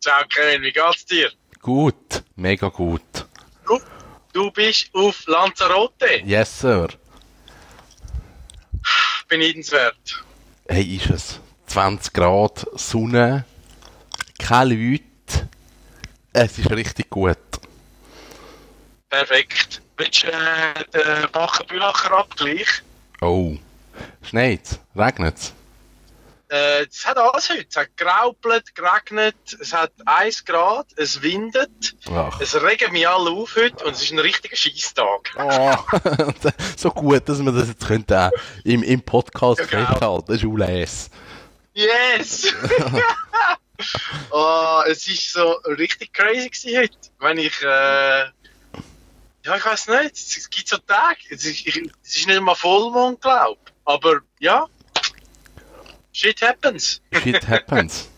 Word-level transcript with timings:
Ciao 0.00 0.24
Kevin, 0.28 0.62
wie 0.62 0.72
geht's 0.72 1.04
dir? 1.04 1.30
Gut, 1.60 2.22
mega 2.36 2.68
gut. 2.68 3.02
Du, 3.66 3.78
du 4.32 4.50
bist 4.50 4.88
auf 4.94 5.26
Lanzarote. 5.26 6.22
Yes, 6.24 6.60
Sir. 6.60 6.88
Beneidenswert. 9.28 10.24
Hey, 10.66 10.96
ist 10.96 11.10
es 11.10 11.40
20 11.66 12.14
Grad, 12.14 12.66
Sonne, 12.74 13.44
keine 14.38 14.74
Leute. 14.74 15.48
Es 16.32 16.58
ist 16.58 16.70
richtig 16.70 17.10
gut. 17.10 17.36
Perfekt. 19.10 19.82
Willst 19.98 20.22
du 20.22 20.28
äh, 20.28 20.84
den 20.94 21.30
Bacher-Bülacher 21.30 22.12
Abgleich? 22.12 22.82
Oh, 23.20 23.56
schneit's, 24.22 24.80
regnet's. 24.96 25.52
Äh, 26.50 26.86
es 26.90 27.06
hat 27.06 27.16
alles 27.16 27.48
heute. 27.48 27.66
Es 27.68 27.76
hat 27.76 27.96
graupelt, 27.96 28.74
geregnet, 28.74 29.36
es 29.60 29.72
hat 29.72 29.92
1 30.04 30.44
Grad, 30.44 30.86
es 30.96 31.22
windet, 31.22 31.94
Ach. 32.12 32.40
es 32.40 32.60
regen 32.60 32.92
mich 32.92 33.06
alle 33.06 33.30
auf 33.30 33.54
heute 33.54 33.84
und 33.84 33.92
es 33.92 34.02
ist 34.02 34.10
ein 34.10 34.18
richtiger 34.18 34.56
Scheisstag. 34.56 35.32
Oh, 35.38 35.76
so 36.76 36.90
gut, 36.90 37.28
dass 37.28 37.40
wir 37.40 37.52
das 37.52 37.68
jetzt 37.68 37.86
könnten, 37.86 38.14
auch 38.14 38.32
im, 38.64 38.82
im 38.82 39.00
Podcast 39.00 39.60
genau. 39.70 39.86
festhalten. 39.86 40.24
Das 40.26 40.36
ist 40.38 40.44
ules. 40.44 41.10
Yes! 41.72 42.52
oh, 44.30 44.82
es 44.88 45.06
ist 45.06 45.32
so 45.32 45.52
richtig 45.78 46.12
crazy 46.12 46.48
gewesen 46.48 46.78
heute. 46.78 46.96
Wenn 47.20 47.38
ich, 47.38 47.62
äh, 47.62 48.24
ja, 49.44 49.56
ich 49.56 49.64
weiß 49.64 49.86
nicht, 49.86 50.16
es 50.16 50.50
gibt 50.50 50.68
so 50.68 50.78
Tage, 50.78 51.20
es 51.30 51.44
ist, 51.44 51.64
ich, 51.64 51.80
es 52.02 52.16
ist 52.16 52.26
nicht 52.26 52.40
mal 52.40 52.56
Vollmond, 52.56 53.20
glaub. 53.20 53.58
Aber, 53.84 54.20
ja, 54.40 54.66
shit 56.12 56.42
happens. 56.42 57.00
Shit 57.12 57.46
happens. 57.48 58.08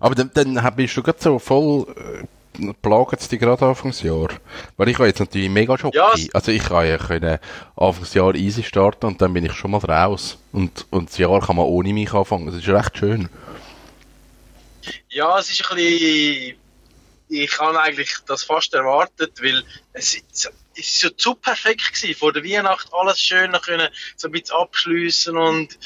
Aber 0.00 0.14
dann, 0.14 0.30
dann 0.34 0.74
bist 0.76 0.96
du 0.96 1.02
gerade 1.02 1.20
so 1.20 1.38
voll 1.38 1.86
äh, 1.96 2.26
plagt 2.82 3.30
dich 3.30 3.40
gerade 3.40 3.64
Anfangsjahr. 3.64 4.28
Weil 4.76 4.88
ich 4.88 4.98
war 4.98 5.06
jetzt 5.06 5.20
natürlich 5.20 5.48
mega 5.48 5.78
schockiert. 5.78 6.18
Ja, 6.18 6.28
also 6.32 6.52
ich 6.52 6.62
kann 6.62 6.86
ja 6.86 6.98
können 6.98 7.38
Anfangsjahr 7.76 8.34
easy 8.34 8.62
starten 8.62 9.06
und 9.06 9.22
dann 9.22 9.32
bin 9.32 9.44
ich 9.44 9.52
schon 9.52 9.70
mal 9.70 9.78
raus. 9.78 10.38
Und, 10.52 10.86
und 10.90 11.08
das 11.08 11.18
Jahr 11.18 11.40
kann 11.40 11.56
man 11.56 11.66
ohne 11.66 11.92
mich 11.92 12.12
anfangen. 12.12 12.46
Das 12.46 12.56
ist 12.56 12.68
recht 12.68 12.98
schön. 12.98 13.28
Ja, 15.08 15.38
es 15.38 15.50
ist 15.50 15.70
ein 15.70 15.76
bisschen, 15.76 16.56
ich 17.28 17.58
habe 17.58 17.80
eigentlich 17.80 18.14
das 18.26 18.44
fast 18.44 18.74
erwartet, 18.74 19.40
weil 19.42 19.62
es, 19.92 20.20
es 20.32 20.50
ist 20.74 21.00
so 21.00 21.10
zu 21.10 21.34
perfekt 21.34 21.94
gewesen. 21.94 22.18
Vor 22.18 22.32
der 22.32 22.44
Weihnacht 22.44 22.88
alles 22.92 23.20
schön 23.20 23.52
können, 23.52 23.88
so 24.16 24.28
ein 24.28 24.32
bisschen 24.32 24.56
abschliessen 24.56 25.36
und 25.36 25.78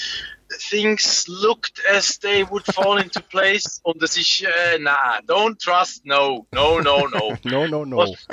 things 0.59 1.27
looked 1.29 1.81
as 1.91 2.19
they 2.19 2.45
would 2.45 2.65
fall 2.75 2.99
into 2.99 3.21
place 3.21 3.81
und 3.85 4.03
es 4.03 4.17
ist, 4.17 4.43
äh, 4.43 4.79
nein, 4.79 5.23
don't 5.27 5.59
trust, 5.59 6.05
no, 6.05 6.47
no, 6.53 6.81
no, 6.81 7.07
no. 7.07 7.37
No, 7.45 7.67
no, 7.67 7.85
no. 7.85 8.15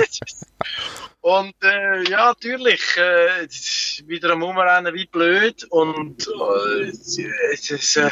Und, 1.21 1.55
äh, 1.63 2.03
ja, 2.09 2.27
natürlich, 2.27 2.97
äh, 2.97 3.47
wieder 4.07 4.31
am 4.31 4.43
Umrennen 4.43 4.93
wie 4.93 5.05
blöd 5.05 5.63
und 5.69 6.27
äh, 6.27 6.89
es 6.89 7.17
ist, 7.71 7.95
äh, 7.95 8.09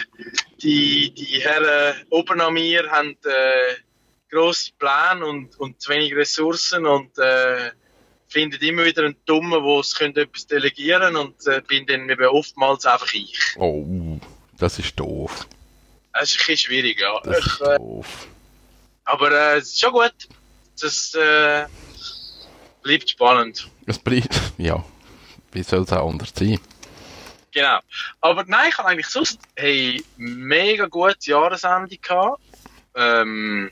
die, 0.62 1.14
die 1.14 1.42
Herren 1.42 2.06
oben 2.10 2.40
an 2.40 2.54
mir 2.54 2.90
haben 2.90 3.18
äh, 3.26 3.76
grosse 4.30 4.72
Pläne 4.80 5.26
und, 5.26 5.60
und 5.60 5.82
zu 5.82 5.90
wenig 5.90 6.16
Ressourcen 6.16 6.86
und 6.86 7.18
äh, 7.18 7.72
finden 8.32 8.62
immer 8.64 8.86
wieder 8.86 9.04
einen 9.04 9.18
Dummen, 9.26 9.62
der 9.64 9.80
es 9.80 10.00
etwas 10.00 10.48
delegieren 10.48 11.18
und 11.18 11.46
äh, 11.48 11.62
bin 11.68 11.86
dann 11.86 12.10
eben 12.10 12.26
oftmals 12.28 12.86
einfach 12.86 13.14
ich. 13.14 13.38
Oh, 13.58 13.86
das 14.58 14.80
ist 14.80 14.98
doof. 14.98 15.48
Das 16.14 16.24
ist 16.30 16.36
ein 16.36 16.38
bisschen 16.38 16.58
schwierig, 16.58 17.02
ja. 17.02 17.20
Das 17.24 17.40
Ich, 17.40 17.46
ist 17.46 17.62
äh, 17.62 17.78
doof. 17.78 18.28
aber 19.04 19.32
äh, 19.32 19.58
es 19.58 19.74
ist 19.74 19.82
schon 19.82 19.92
gut. 19.92 20.14
Das 20.80 21.14
äh, 21.14 21.66
bleibt 22.82 23.10
spannend. 23.10 23.68
Es 23.86 24.00
bleibt, 24.00 24.34
ja, 24.58 24.84
wie 25.52 25.64
soll 25.64 25.82
es 25.84 25.92
auch 25.92 26.10
anders 26.10 26.32
sein? 26.34 26.58
Genau. 27.52 27.80
Aber 28.22 28.46
nein, 28.48 28.70
ich 28.70 28.78
habe 28.78 28.88
eigentlich 28.88 29.08
sonst 29.08 29.40
hey, 29.58 30.02
mega 30.16 30.86
gutes 30.86 31.26
Jahresende 31.26 31.98
gehabt. 31.98 32.42
Ähm, 32.96 33.70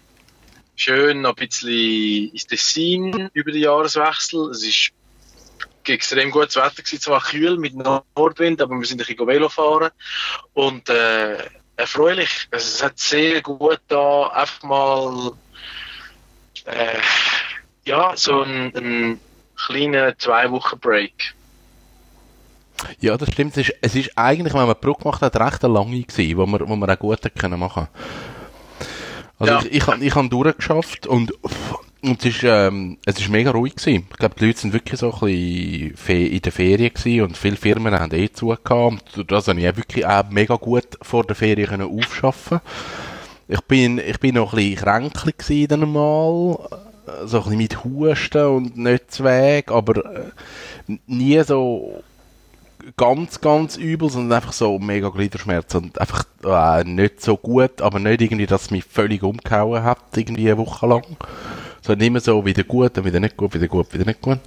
schön 0.80 1.22
noch 1.22 1.36
ein 1.38 1.48
bisschen 1.48 2.32
ins 2.32 2.48
Tessin 2.48 3.30
über 3.34 3.52
den 3.52 3.62
Jahreswechsel. 3.62 4.52
Es 4.52 4.64
ist 4.64 4.92
extrem 5.86 6.30
gutes 6.30 6.56
Wetter 6.56 6.84
gewesen, 6.84 7.02
zwar 7.02 7.22
kühl 7.22 7.58
mit 7.58 7.76
Nordwind, 7.76 8.62
aber 8.62 8.78
wir 8.78 8.86
sind 8.86 9.02
ein 9.02 9.08
bisschen 9.08 9.28
Velo 9.28 9.50
fahren. 9.50 9.90
Und 10.54 10.88
äh, 10.90 11.38
erfreulich. 11.80 12.48
Es 12.52 12.84
hat 12.84 13.00
sehr 13.00 13.42
gut 13.42 13.80
da 13.88 14.28
einfach 14.28 14.64
mal 14.64 15.32
äh, 16.66 17.00
ja, 17.86 18.16
so 18.16 18.42
ein, 18.42 18.76
ein 18.76 19.20
kleiner 19.56 20.18
zwei 20.18 20.52
Wochen 20.52 20.80
Break. 20.80 21.34
Ja, 23.00 23.18
das 23.18 23.32
stimmt. 23.32 23.58
Es 23.58 23.70
ist, 23.70 23.76
es 23.82 23.96
ist 23.96 24.18
eigentlich, 24.18 24.54
wenn 24.54 24.68
man 24.68 24.76
die 24.76 24.86
Brücke 24.86 25.04
gemacht 25.04 25.22
hat, 25.22 25.36
recht 25.40 25.64
lange 25.64 26.02
gewesen, 26.02 26.38
wo 26.38 26.46
wir, 26.46 26.68
wo 26.68 26.76
wir 26.76 26.94
auch 26.94 27.00
gut 27.00 27.20
machen 27.52 27.88
Also 29.40 29.54
Ja. 29.54 29.60
ich, 29.62 29.72
ich, 29.88 29.88
ich 30.02 30.16
habe 30.16 30.30
durchgeschafft 30.30 31.08
und, 31.08 31.32
und 32.02 32.20
es 32.20 32.26
ist, 32.26 32.44
ähm, 32.44 32.98
es 33.06 33.20
ist 33.20 33.30
mega 33.30 33.52
ruhig 33.52 33.76
gewesen. 33.76 34.06
Ich 34.12 34.18
glaube, 34.18 34.36
die 34.40 34.46
Leute 34.46 34.60
sind 34.60 34.74
wirklich 34.74 35.00
so 35.00 35.14
ein 35.14 35.20
bisschen 35.20 36.26
in 36.28 36.42
der 36.42 36.52
Ferien 36.52 36.94
gewesen 36.94 37.22
und 37.24 37.38
viele 37.38 37.56
Firmen 37.56 37.98
haben 37.98 38.14
eh 38.14 38.30
zugehabt. 38.32 39.24
Das 39.28 39.48
habe 39.48 39.60
ich 39.60 39.70
auch 39.70 39.78
wirklich 39.78 40.06
auch 40.06 40.30
mega 40.30 40.56
gut 40.56 40.88
vor 41.02 41.24
der 41.24 41.36
Ferien 41.36 41.68
können 41.70 41.90
aufschaffen. 42.00 42.60
Ich 43.48 43.62
bin, 43.62 43.98
ich 43.98 44.20
bin 44.20 44.36
noch 44.36 44.54
ein 44.54 44.58
bisschen 44.58 44.76
kränklich 44.76 45.38
gewesen 45.38 45.68
dann 45.70 45.92
mal. 45.92 46.60
So 47.26 47.38
ein 47.40 47.44
bisschen 47.44 47.58
mit 47.58 47.84
Husten 47.84 48.46
und 48.46 48.78
nicht 48.78 49.24
Weg, 49.24 49.72
aber 49.72 50.06
äh, 50.06 50.98
nie 51.08 51.42
so 51.44 52.04
ganz, 52.98 53.42
ganz 53.42 53.78
übel, 53.78 54.10
sondern 54.10 54.38
einfach 54.38 54.54
so 54.54 54.80
mega 54.80 55.10
Gliederschmerzen 55.10 55.84
und 55.84 56.00
einfach 56.00 56.26
äh, 56.44 56.84
nicht 56.84 57.22
so 57.22 57.38
gut, 57.38 57.82
aber 57.82 58.00
nicht 58.00 58.22
irgendwie, 58.22 58.46
dass 58.46 58.64
es 58.64 58.72
mich 58.72 58.86
völlig 58.86 59.24
umgehauen 59.24 59.84
hat, 59.84 60.00
irgendwie 60.16 60.48
eine 60.50 60.58
Woche 60.58 60.88
lang. 60.88 61.06
Sondern 61.82 62.08
immer 62.08 62.20
so 62.20 62.46
wieder 62.46 62.64
gut, 62.64 62.98
dann 62.98 63.06
wieder 63.06 63.20
nicht 63.20 63.38
gut, 63.38 63.54
wieder 63.54 63.68
gut, 63.68 63.94
wieder 63.94 64.06
nicht 64.06 64.22
gut. 64.22 64.40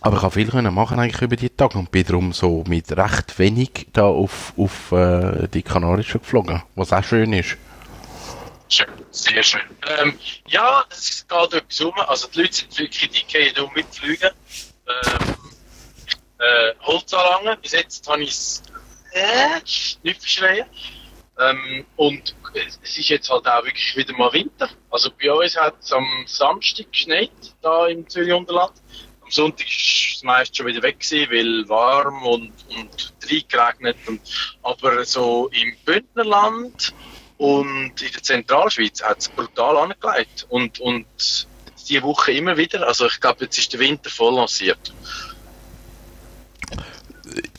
Aber 0.00 0.16
ich 0.16 0.22
habe 0.22 0.34
viel 0.34 0.48
können 0.48 0.72
machen 0.74 0.98
eigentlich 0.98 1.22
über 1.22 1.36
die 1.36 1.50
Tage 1.50 1.78
und 1.78 1.90
bin 1.90 2.04
darum 2.04 2.32
so 2.32 2.64
mit 2.68 2.96
recht 2.96 3.38
wenig 3.38 3.88
da 3.92 4.04
auf, 4.04 4.52
auf 4.56 4.92
äh, 4.92 5.48
die 5.48 5.62
Kanarischen 5.62 6.20
geflogen, 6.20 6.62
was 6.76 6.92
auch 6.92 7.02
schön 7.02 7.32
ist. 7.32 7.56
Schön, 8.68 8.86
sehr 9.10 9.42
schön. 9.42 9.60
Ähm, 10.00 10.14
ja, 10.46 10.84
es 10.90 11.26
geht 11.26 11.54
etwas 11.54 11.80
um. 11.80 11.94
Also 12.06 12.28
die 12.28 12.42
Leute 12.42 12.54
sind 12.54 12.78
wirklich, 12.78 13.10
die 13.10 13.26
gehen 13.26 13.64
um 13.64 13.72
mitfliegen. 13.74 14.30
Ähm, 14.86 15.34
äh, 16.38 16.74
Holzanlangen, 16.82 17.60
bis 17.60 17.72
jetzt 17.72 18.08
habe 18.08 18.22
ich 18.22 18.30
es 18.30 18.62
äh, 19.12 19.60
nicht 20.02 20.20
verschreien. 20.20 20.66
Ähm, 21.38 21.86
und 21.96 22.34
es 22.54 22.78
es 22.82 22.98
ist 22.98 23.08
jetzt 23.08 23.30
halt 23.30 23.46
auch 23.46 23.64
wirklich 23.64 23.96
wieder 23.96 24.12
mal 24.16 24.32
Winter. 24.32 24.68
Also 24.90 25.10
bei 25.10 25.30
uns 25.32 25.56
hat 25.56 25.74
es 25.80 25.92
am 25.92 26.06
Samstag 26.26 26.90
geschneit, 26.90 27.30
da 27.62 27.86
im 27.86 28.08
Zürich 28.08 28.32
Unterland. 28.32 28.72
Am 29.22 29.30
Sonntag 29.30 29.66
ist 29.68 30.16
es 30.16 30.22
meist 30.24 30.56
schon 30.56 30.66
wieder 30.66 30.82
weg 30.82 30.98
gewesen, 30.98 31.30
weil 31.30 31.68
warm 31.68 32.26
und, 32.26 32.52
und 32.76 33.12
reingeregnet. 33.30 33.96
Und, 34.06 34.20
aber 34.62 35.04
so 35.04 35.48
im 35.52 35.76
Bündnerland 35.84 36.92
und 37.36 38.02
in 38.02 38.12
der 38.12 38.22
Zentralschweiz 38.22 39.02
hat 39.02 39.18
es 39.18 39.28
brutal 39.28 39.76
angelegt. 39.76 40.46
Und, 40.48 40.80
und 40.80 41.06
diese 41.88 42.02
Woche 42.02 42.32
immer 42.32 42.56
wieder. 42.56 42.86
Also 42.86 43.06
ich 43.06 43.20
glaube, 43.20 43.44
jetzt 43.44 43.58
ist 43.58 43.72
der 43.72 43.80
Winter 43.80 44.10
voll 44.10 44.34
lanciert. 44.34 44.92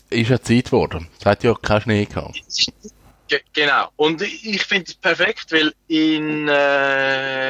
Ist 0.09 0.29
ja 0.29 0.41
Zeit 0.41 0.65
geworden. 0.65 1.07
Es 1.19 1.25
hat 1.25 1.43
ja 1.43 1.53
keinen 1.53 1.81
Schnee 1.81 2.05
gehabt. 2.05 2.41
Ge 3.27 3.41
genau. 3.53 3.89
Und 3.95 4.23
ich 4.23 4.43
ich 4.43 4.63
finde 4.63 4.85
es 4.87 4.95
perfekt, 4.95 5.51
weil 5.51 5.71
in 5.87 6.47
äh, 6.47 6.51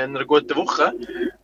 einer 0.04 0.26
guten 0.26 0.54
Woche 0.58 0.92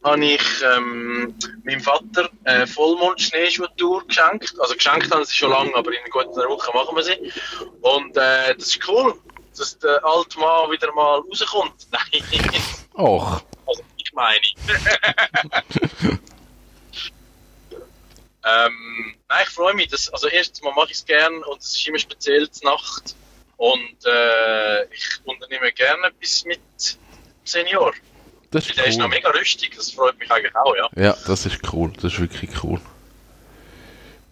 habe 0.04 0.26
ich 0.26 0.42
ähm, 0.76 1.34
meinem 1.64 1.80
Vater 1.80 2.30
eine 2.44 2.68
Vollmond-Schneeschuhtour 2.68 4.06
geschenkt. 4.08 4.54
Also 4.60 4.76
geschenkt 4.76 5.10
haben 5.14 5.24
sie 5.24 5.34
schon 5.34 5.52
lange, 5.52 5.74
aber 5.74 5.90
in 5.92 6.00
einer 6.00 6.10
guten 6.10 6.36
Woche 6.50 6.72
machen 6.74 6.98
wir 6.98 7.04
sie. 7.04 7.32
Und 7.82 8.18
äh, 8.18 8.54
das 8.56 8.68
ist 8.68 8.86
cool. 8.90 9.14
dass 9.58 9.78
der 9.80 10.04
alte 10.04 10.40
Mann 10.40 10.72
wieder 10.72 10.92
mal 10.94 11.20
rauskommt. 11.20 11.88
Nein, 11.92 12.24
Och, 12.98 13.42
also 13.68 13.82
ich 13.98 14.14
meine. 14.14 14.40
ähm, 18.46 19.16
nein, 19.28 19.44
ich 19.44 19.50
freue 19.50 19.74
mich. 19.74 19.88
Dass, 19.88 20.10
also 20.10 20.28
erstens 20.28 20.62
mal 20.62 20.74
mache 20.74 20.88
ich 20.92 20.98
es 20.98 21.06
gern 21.06 21.44
und 21.44 21.62
es 21.62 21.76
ist 21.76 21.88
immer 21.88 22.00
speziell 22.00 22.50
zur 22.50 22.72
Nacht. 22.72 23.16
Und 23.58 24.06
äh, 24.06 24.84
ich 24.94 25.20
unternehme 25.24 25.72
gerne 25.72 26.08
etwas 26.08 26.44
mit 26.46 26.60
Senior. 27.44 27.94
das 28.52 28.68
Der 28.68 28.74
ist 28.74 28.78
noch 28.78 28.86
ist 28.88 29.00
cool. 29.00 29.08
mega 29.08 29.30
rüstig, 29.30 29.76
das 29.76 29.92
freut 29.92 30.18
mich 30.20 30.30
eigentlich 30.30 30.56
auch, 30.56 30.76
ja. 30.76 30.90
Ja, 30.96 31.18
das 31.26 31.46
ist 31.46 31.62
cool. 31.74 31.92
Das 31.94 32.14
ist 32.14 32.20
wirklich 32.20 32.52
cool. 32.64 32.82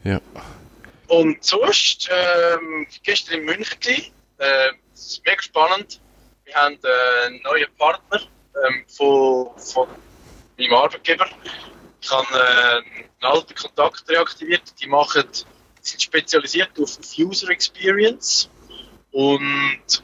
Ja. 0.03 0.19
Und 1.07 1.43
sonst, 1.43 2.09
ähm, 2.11 2.87
gestern 3.03 3.39
in 3.39 3.45
München 3.45 4.11
äh, 4.37 4.71
das 4.91 5.05
ist 5.05 5.25
mega 5.25 5.41
spannend. 5.41 5.99
Wir 6.45 6.55
haben 6.55 6.77
einen 6.83 7.41
neuen 7.43 7.73
Partner 7.77 8.21
ähm, 8.67 8.85
von, 8.87 9.57
von 9.57 9.87
meinem 10.57 10.73
Arbeitgeber. 10.73 11.27
Ich 12.03 12.11
habe 12.11 12.27
äh, 12.33 12.75
einen 12.99 13.33
alten 13.33 13.55
Kontakt 13.55 14.09
reaktiviert. 14.09 14.61
Die 14.81 14.87
machen, 14.87 15.23
sind 15.79 16.01
spezialisiert 16.01 16.71
auf, 16.77 16.97
User 17.17 17.49
Experience 17.49 18.49
und 19.11 20.03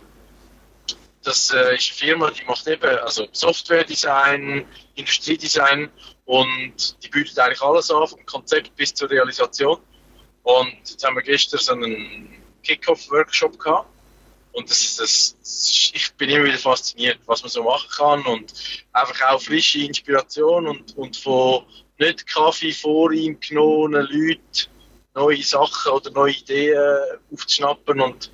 das 1.24 1.52
äh, 1.52 1.76
ist 1.76 1.92
eine 1.92 1.98
Firma, 1.98 2.32
die 2.32 2.46
macht 2.46 2.66
eben 2.68 3.00
also 3.00 3.28
Software-Design, 3.34 4.66
Industriedesign 4.96 5.92
und 6.24 7.04
die 7.04 7.10
bietet 7.10 7.38
eigentlich 7.38 7.62
alles 7.62 7.92
an, 7.92 8.08
vom 8.08 8.26
Konzept 8.26 8.74
bis 8.78 8.94
zur 8.94 9.10
Realisation. 9.10 9.80
Und 10.44 10.78
jetzt 10.90 11.04
haben 11.04 11.18
wir 11.18 11.22
gestern 11.22 11.60
so 11.60 11.74
einen 11.74 12.42
Kick-Off-Workshop 12.64 13.60
gehabt. 13.60 13.90
Und 14.54 14.70
das, 14.70 14.96
das, 14.96 15.92
ich 15.94 16.14
bin 16.14 16.30
immer 16.30 16.46
wieder 16.46 16.58
fasziniert, 16.58 17.20
was 17.26 17.42
man 17.42 17.50
so 17.50 17.64
machen 17.64 17.90
kann 17.96 18.26
und 18.26 18.54
einfach 18.94 19.34
auch 19.34 19.42
frische 19.42 19.80
Inspiration 19.80 20.66
und, 20.66 20.98
und 20.98 21.18
von 21.18 21.66
nicht 22.00 22.28
Kaffee 22.28 22.72
vor 22.72 23.12
ihm 23.12 23.40
genommenen 23.40 24.08
Leuten 24.10 24.70
neue 25.14 25.44
Sachen 25.44 25.92
oder 25.92 26.12
neue 26.12 26.32
Ideen 26.34 26.80
aufzuschnappen 27.32 28.00
und 28.00 28.32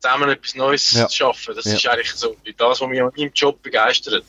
zusammen 0.00 0.30
etwas 0.30 0.54
Neues 0.56 0.92
Ja. 0.92 1.08
zu 1.08 1.16
schaffen. 1.16 1.54
Das 1.54 1.64
Ja. 1.66 1.74
ist 1.74 1.86
eigentlich 1.86 2.12
so 2.12 2.36
das, 2.56 2.80
was 2.80 2.88
mich 2.88 3.00
an 3.00 3.12
meinem 3.16 3.32
Job 3.32 3.62
begeistert. 3.62 4.24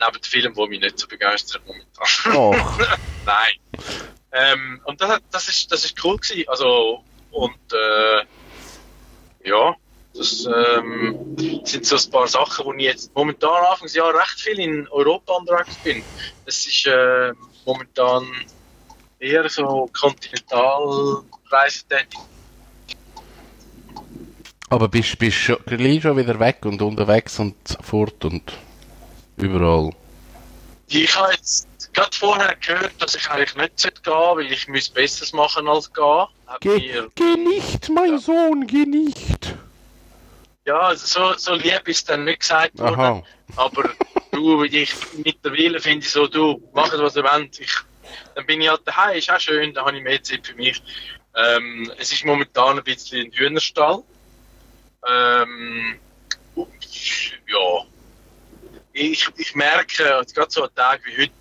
Neben 0.00 0.12
den 0.12 0.22
Filmen, 0.22 0.54
die 0.54 0.68
mich 0.68 0.80
nicht 0.80 0.98
so 0.98 1.06
begeistern 1.06 1.62
momentan. 1.66 2.34
Och, 2.34 2.78
Nein. 3.24 3.54
Ähm, 4.32 4.80
und 4.84 5.00
das, 5.00 5.20
das, 5.30 5.48
ist, 5.48 5.70
das 5.70 5.84
ist 5.84 6.04
cool 6.04 6.16
gewesen. 6.18 6.48
Also, 6.48 7.04
und 7.30 7.72
äh, 7.72 8.24
ja, 9.48 9.76
das 10.16 10.46
ähm, 10.46 11.36
sind 11.64 11.84
so 11.86 11.96
ein 11.96 12.10
paar 12.10 12.28
Sachen, 12.28 12.64
wo 12.64 12.72
ich 12.74 12.84
jetzt 12.84 13.12
momentan 13.14 13.64
Anfangsjahr 13.64 14.14
recht 14.14 14.40
viel 14.40 14.58
in 14.60 14.86
Europa 14.88 15.32
unterwegs 15.34 15.76
bin. 15.82 16.02
Es 16.46 16.64
ist 16.66 16.86
äh, 16.86 17.32
momentan 17.66 18.24
eher 19.18 19.48
so 19.48 19.90
Kontinentalreisetätig. 19.98 22.18
aber 24.70 24.88
bist 24.88 25.18
bist 25.18 25.36
schon, 25.36 25.56
gleich 25.66 26.02
schon 26.02 26.16
wieder 26.16 26.38
weg 26.40 26.64
und 26.64 26.80
unterwegs 26.82 27.38
und 27.38 27.54
fort 27.80 28.24
und 28.24 28.42
überall. 29.36 29.90
Ich 30.88 31.14
habe 31.16 31.32
jetzt 31.32 31.92
gerade 31.94 32.14
vorher 32.16 32.56
gehört, 32.56 32.92
dass 32.98 33.14
ich 33.14 33.28
eigentlich 33.30 33.54
nicht 33.56 33.78
sollte 33.80 34.02
gehen 34.02 34.12
weil 34.12 34.52
ich 34.52 34.68
müsste 34.68 34.94
Besseres 34.94 35.32
machen 35.32 35.66
als 35.68 35.90
gehen. 35.92 36.26
Geh, 36.60 36.78
mir- 36.78 37.08
geh 37.14 37.36
nicht, 37.36 37.88
mein 37.90 38.18
Sohn, 38.18 38.66
geh 38.66 38.84
nicht. 38.84 39.53
Ja, 40.66 40.80
also 40.80 41.06
so, 41.06 41.36
so 41.36 41.54
lieb 41.54 41.86
ist 41.86 42.08
dann 42.08 42.24
nicht 42.24 42.40
gesagt 42.40 42.78
worden. 42.78 42.98
Aha. 42.98 43.22
Aber 43.56 43.90
du, 44.30 44.64
ich 44.64 44.94
mittlerweile 45.22 45.78
finde 45.78 46.06
ich 46.06 46.10
so, 46.10 46.26
du, 46.26 46.62
mach 46.72 46.92
es, 46.92 47.00
was 47.00 47.16
ihr 47.16 47.24
wollt. 47.24 47.60
Ich, 47.60 47.74
dann 48.34 48.46
bin 48.46 48.62
ich 48.62 48.68
halt 48.68 48.80
daheim, 48.86 49.18
ist 49.18 49.30
auch 49.30 49.40
schön, 49.40 49.74
da 49.74 49.84
habe 49.84 49.96
ich 49.96 50.02
mehr 50.02 50.22
Zeit 50.22 50.46
für 50.46 50.54
mich. 50.54 50.82
Ähm, 51.36 51.92
es 51.98 52.12
ist 52.12 52.24
momentan 52.24 52.78
ein 52.78 52.84
bisschen 52.84 53.26
ein 53.26 53.32
Hühnerstall. 53.32 54.02
Ähm, 55.06 56.00
ja. 56.56 57.84
Ich, 58.92 59.28
ich 59.36 59.54
merke, 59.54 60.14
also 60.14 60.34
gerade 60.34 60.50
so 60.50 60.62
an 60.62 60.74
Tagen 60.74 61.02
wie 61.06 61.22
heute, 61.22 61.32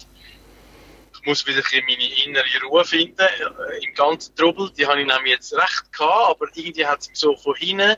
ich 1.13 1.25
muss 1.25 1.45
wieder 1.45 1.61
ein 1.71 1.83
meine 1.87 2.23
innere 2.25 2.65
Ruhe 2.67 2.83
finden 2.83 3.21
äh, 3.21 3.85
im 3.85 3.93
ganzen 3.93 4.35
Trubel. 4.35 4.69
Die 4.71 4.85
habe 4.85 4.99
ich 4.99 5.07
nämlich 5.07 5.31
jetzt 5.33 5.53
recht 5.53 5.93
gehabt, 5.93 6.31
aber 6.31 6.47
irgendwie 6.53 6.85
hat 6.85 7.01
es 7.01 7.09
mir 7.09 7.15
so 7.15 7.37
von 7.37 7.55
hinten 7.55 7.95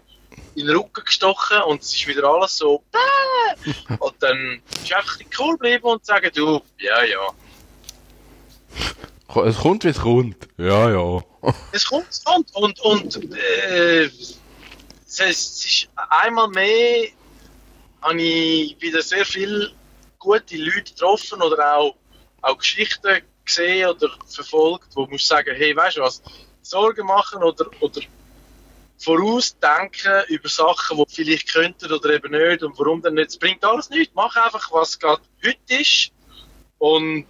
in 0.55 0.67
den 0.67 0.75
Rücken 0.75 1.03
gestochen 1.03 1.61
und 1.63 1.81
es 1.81 1.93
ist 1.93 2.07
wieder 2.07 2.23
alles 2.23 2.57
so 2.57 2.83
bäh. 2.91 3.73
und 3.99 4.15
dann 4.19 4.61
ist 4.81 4.93
einfach 4.93 5.17
cool 5.39 5.57
bleiben 5.57 5.85
und 5.85 6.05
sagen, 6.05 6.31
du, 6.33 6.61
ja, 6.79 7.03
ja. 7.03 7.29
Es 9.43 9.57
kommt, 9.57 9.83
wie 9.83 9.89
es 9.89 9.99
kommt. 9.99 10.47
Ja, 10.57 10.89
ja. 10.89 11.23
Es 11.71 11.85
kommt, 11.85 12.07
es 12.09 12.23
kommt. 12.23 12.55
Und, 12.55 12.79
und 12.79 13.35
äh, 13.35 14.05
es, 14.05 14.39
es 15.07 15.65
ist 15.65 15.89
einmal 16.09 16.47
mehr 16.47 17.09
habe 18.01 18.21
ich 18.21 18.79
wieder 18.79 19.01
sehr 19.01 19.25
viele 19.25 19.71
gute 20.19 20.57
Leute 20.57 20.93
getroffen 20.93 21.41
oder 21.41 21.77
auch, 21.77 21.95
auch 22.41 22.57
Geschichten 22.57 23.21
gesehen 23.43 23.89
oder 23.89 24.09
verfolgt, 24.27 24.95
wo 24.95 25.05
du 25.05 25.17
sagen, 25.17 25.55
hey, 25.55 25.75
weißt 25.75 25.97
du 25.97 26.01
was, 26.01 26.21
Sorgen 26.61 27.05
machen 27.05 27.43
oder, 27.43 27.65
oder 27.79 28.01
vorausdenken 29.05 30.23
über 30.29 30.49
Sachen, 30.49 30.97
die 30.97 31.05
vielleicht 31.13 31.53
könnten 31.53 31.91
oder 31.91 32.09
eben 32.13 32.31
nicht 32.31 32.63
und 32.63 32.77
warum 32.77 33.01
dann 33.01 33.13
nicht. 33.15 33.29
Es 33.29 33.37
bringt 33.37 33.63
alles 33.63 33.89
nichts. 33.89 34.13
Mach 34.15 34.35
einfach, 34.35 34.71
was 34.71 34.99
gerade 34.99 35.21
heute 35.45 35.81
ist 35.81 36.11
und, 36.79 37.25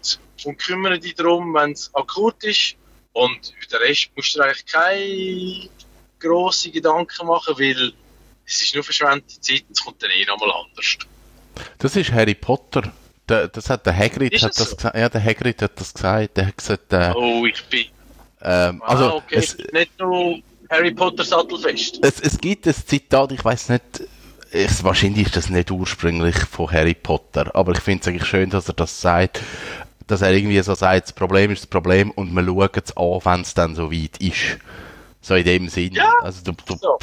und 0.45 0.57
kümmere 0.57 0.99
dich 0.99 1.15
darum, 1.15 1.53
wenn 1.53 1.71
es 1.71 1.93
akut 1.93 2.43
ist. 2.43 2.75
Und 3.13 3.53
über 3.57 3.77
den 3.77 3.87
Rest 3.87 4.09
musst 4.15 4.35
du 4.35 4.41
eigentlich 4.41 4.65
keine 4.65 5.69
grossen 6.19 6.71
Gedanken 6.71 7.27
machen, 7.27 7.55
weil 7.57 7.93
es 8.45 8.61
ist 8.61 8.75
nur 8.75 8.83
verschwendete 8.83 9.39
Zeit, 9.39 9.63
es 9.71 9.83
kommt 9.83 10.01
dann 10.03 10.11
eh 10.11 10.25
nochmal 10.25 10.51
anders. 10.51 10.97
Das 11.77 11.95
ist 11.95 12.11
Harry 12.11 12.35
Potter. 12.35 12.91
Der, 13.27 13.47
das 13.47 13.69
hat 13.69 13.85
der 13.85 13.97
Hagrid 13.97 14.33
Ist 14.33 14.43
hat 14.43 14.51
das 14.59 14.69
so? 14.69 14.75
gesagt. 14.75 14.95
Ja, 14.97 15.09
der 15.09 15.23
Hagrid 15.23 15.61
hat 15.61 15.79
das 15.79 15.93
gesagt. 15.93 16.37
Der 16.37 16.47
hat 16.47 16.57
gesagt, 16.57 16.93
äh, 16.93 17.11
Oh, 17.15 17.45
ich 17.45 17.63
bin. 17.65 17.85
ähm, 18.41 18.81
Ah, 18.85 18.87
also 18.91 19.13
okay. 19.15 19.35
es, 19.37 19.57
nicht 19.71 19.97
nur 19.99 20.39
Harry 20.69 20.93
Potter 20.93 21.23
Sattelfest. 21.23 21.99
es, 22.01 22.19
es 22.19 22.37
gibt 22.37 22.67
ein 22.67 22.73
Zitat, 22.73 23.31
ich 23.31 23.43
weiß 23.43 23.69
nicht, 23.69 23.83
es, 24.51 24.83
wahrscheinlich 24.83 25.27
ist 25.27 25.35
das 25.35 25.49
nicht 25.49 25.71
ursprünglich 25.71 26.35
von 26.37 26.71
Harry 26.71 26.93
Potter, 26.93 27.53
aber 27.53 27.73
ich 27.73 27.79
finde 27.79 28.01
es 28.01 28.07
eigentlich 28.07 28.27
schön, 28.27 28.49
dass 28.49 28.67
er 28.67 28.73
das 28.73 29.01
sagt, 29.01 29.41
dass 30.07 30.21
er 30.21 30.31
irgendwie 30.31 30.61
so 30.61 30.75
sagt, 30.75 31.07
das 31.07 31.13
Problem 31.13 31.51
ist 31.51 31.63
das 31.63 31.67
Problem 31.67 32.11
und 32.11 32.31
wir 32.33 32.43
schauen 32.43 32.69
es 32.83 32.97
an, 32.97 33.19
wenn 33.23 33.41
es 33.41 33.53
dann 33.53 33.75
so 33.75 33.91
weit 33.91 34.17
ist. 34.19 34.57
So 35.21 35.33
in 35.33 35.43
dem 35.43 35.69
Sinn. 35.69 35.93
Ja, 35.93 36.11
also 36.21 36.43
du, 36.43 36.51
du, 36.51 36.77
so. 36.79 36.97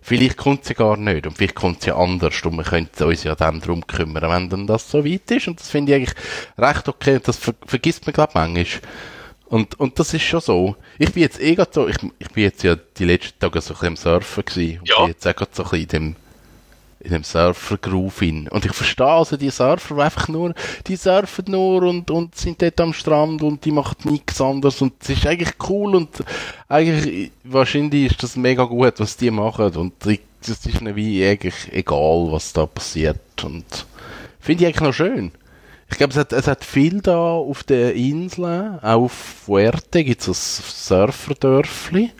Vielleicht 0.00 0.38
kommt 0.38 0.64
sie 0.64 0.74
gar 0.74 0.96
nicht 0.96 1.26
und 1.26 1.36
vielleicht 1.36 1.54
kommt 1.54 1.82
sie 1.82 1.94
anders 1.94 2.42
und 2.42 2.56
wir 2.56 2.64
könnten 2.64 3.04
uns 3.04 3.22
ja 3.22 3.34
dann 3.34 3.60
drum 3.60 3.86
kümmern, 3.86 4.30
wenn 4.30 4.48
dann 4.48 4.66
das 4.66 4.90
so 4.90 5.04
weit 5.04 5.30
ist 5.30 5.46
und 5.46 5.60
das 5.60 5.68
finde 5.68 5.92
ich 5.92 5.96
eigentlich 5.96 6.14
recht 6.56 6.88
okay 6.88 7.16
und 7.16 7.28
das 7.28 7.36
ver 7.36 7.54
vergisst 7.66 8.06
man 8.06 8.14
glaube 8.14 8.32
manchmal. 8.34 8.66
Und, 9.50 9.78
und 9.80 9.98
das 9.98 10.14
ist 10.14 10.22
schon 10.22 10.40
so. 10.40 10.76
Ich 10.98 11.12
bin 11.12 11.22
jetzt 11.24 11.40
eh 11.40 11.56
grad 11.56 11.74
so, 11.74 11.88
ich, 11.88 11.96
ich 12.20 12.30
bin 12.30 12.44
jetzt 12.44 12.62
ja 12.62 12.76
die 12.76 13.04
letzten 13.04 13.38
Tage 13.38 13.60
so 13.60 13.74
ein 13.74 13.78
bisschen 13.80 13.88
am 13.88 13.96
Surfen 13.96 14.44
gewesen 14.44 14.78
und 14.80 14.88
Ja. 14.88 14.98
bin 15.00 15.08
jetzt 15.08 15.26
auch 15.26 15.34
grad 15.36 15.54
so 15.54 15.64
ein 15.64 15.70
bisschen 15.70 15.82
in 15.82 15.88
dem, 15.88 16.16
in 17.00 17.10
dem 17.10 17.24
Surfer-Groove 17.24 18.20
hin. 18.20 18.48
Und 18.48 18.64
ich 18.64 18.72
verstehe 18.72 19.06
also 19.06 19.36
die 19.36 19.50
Surfer, 19.50 19.96
die 19.96 20.00
einfach 20.02 20.28
nur, 20.28 20.54
die 20.86 20.94
surfen 20.94 21.46
nur 21.48 21.82
und, 21.82 22.10
und 22.12 22.36
sind 22.36 22.62
dort 22.62 22.80
am 22.80 22.92
Strand 22.92 23.42
und 23.42 23.64
die 23.64 23.72
machen 23.72 23.96
nichts 24.04 24.40
anderes 24.40 24.80
und 24.82 24.92
es 25.02 25.08
ist 25.10 25.26
eigentlich 25.26 25.54
cool 25.68 25.96
und 25.96 26.10
eigentlich, 26.68 27.32
wahrscheinlich 27.42 28.12
ist 28.12 28.22
das 28.22 28.36
mega 28.36 28.62
gut, 28.64 28.94
was 28.98 29.16
die 29.16 29.32
machen 29.32 29.74
und 29.74 29.94
das 30.04 30.48
ist 30.48 30.66
ihnen 30.80 30.94
wie 30.94 31.26
eigentlich 31.26 31.72
egal, 31.72 32.28
was 32.30 32.52
da 32.52 32.66
passiert 32.66 33.18
und 33.42 33.64
finde 34.38 34.62
ich 34.62 34.68
eigentlich 34.68 34.80
noch 34.86 34.94
schön. 34.94 35.32
Ich 35.90 35.98
glaube, 35.98 36.12
es 36.12 36.18
hat, 36.18 36.32
es 36.32 36.46
hat 36.46 36.64
viel 36.64 37.00
da 37.00 37.18
auf 37.18 37.62
den 37.64 37.94
Inseln, 37.94 38.78
auch 38.80 39.04
auf 39.04 39.12
Fuerte 39.12 40.04
gibt 40.04 40.22
es 40.22 40.28
ein 40.28 40.34
Surferdörfli. 40.34 42.10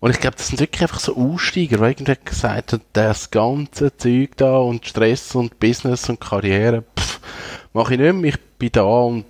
Und 0.00 0.10
ich 0.10 0.20
glaube, 0.20 0.36
das 0.36 0.48
sind 0.48 0.60
wirklich 0.60 0.82
einfach 0.82 0.98
so 0.98 1.16
Aussteiger, 1.16 1.78
weil 1.78 1.90
irgendwer 1.90 2.16
gesagt 2.16 2.72
hat, 2.72 2.80
das 2.94 3.30
ganze 3.30 3.96
Zeug 3.96 4.30
da 4.36 4.56
und 4.56 4.86
Stress 4.86 5.34
und 5.34 5.60
Business 5.60 6.08
und 6.08 6.20
Karriere, 6.20 6.84
pff, 6.98 7.20
mache 7.74 7.94
ich 7.94 8.00
nicht 8.00 8.14
mehr. 8.14 8.32
Ich 8.32 8.40
bin 8.58 8.72
da 8.72 8.82
und 8.82 9.26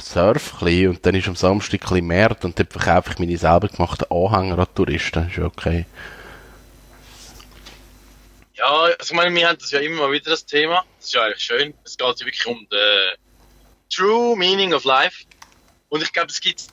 surf 0.00 0.54
ein 0.54 0.64
bisschen 0.64 0.90
und 0.90 1.06
dann 1.06 1.14
ist 1.16 1.28
am 1.28 1.34
Samstag 1.34 1.82
ein 1.82 1.88
bisschen 1.88 2.06
März 2.06 2.44
und 2.44 2.58
dann 2.58 2.66
verkaufe 2.66 3.10
ich 3.12 3.18
meine 3.18 3.36
selber 3.36 3.68
gemachten 3.68 4.10
Anhänger 4.10 4.60
an 4.60 4.66
Touristen. 4.74 5.28
Ist 5.28 5.38
okay. 5.38 5.86
Ja, 8.56 8.70
also 8.70 8.96
ich 9.02 9.12
meine, 9.12 9.34
wir 9.34 9.48
haben 9.48 9.58
das 9.58 9.70
ja 9.70 9.80
immer 9.80 10.02
mal 10.02 10.12
wieder 10.12 10.30
das 10.30 10.46
Thema. 10.46 10.84
Das 10.96 11.06
ist 11.06 11.14
ja 11.14 11.24
eigentlich 11.24 11.42
schön. 11.42 11.74
Es 11.84 11.96
geht 11.96 12.20
ja 12.20 12.26
wirklich 12.26 12.46
um 12.46 12.66
the 12.70 13.16
true 13.94 14.36
meaning 14.36 14.72
of 14.72 14.84
life. 14.84 15.24
Und 15.90 16.02
ich 16.02 16.12
glaube, 16.12 16.28
es 16.28 16.40
gibt 16.40 16.64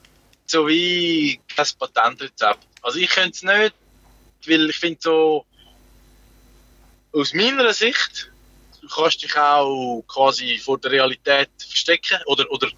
so 0.46 0.68
wie 0.68 1.40
kein 1.56 1.66
Patentrezept. 1.78 2.66
Also 2.82 3.00
ich 3.00 3.10
könnte 3.10 3.32
es 3.32 3.44
nicht, 3.44 3.76
weil 4.48 4.70
ich 4.70 4.78
finde 4.78 5.00
so, 5.02 5.46
aus 7.14 7.34
meiner 7.34 7.74
Sicht, 7.74 8.32
du 8.82 8.88
kannst 8.88 9.22
dich 9.22 9.38
auch 9.38 10.04
quasi 10.08 10.58
vor 10.58 10.80
der 10.80 10.92
Realität 10.92 11.50
verstecken 11.58 12.20
oder, 12.26 12.50
oder 12.52 12.70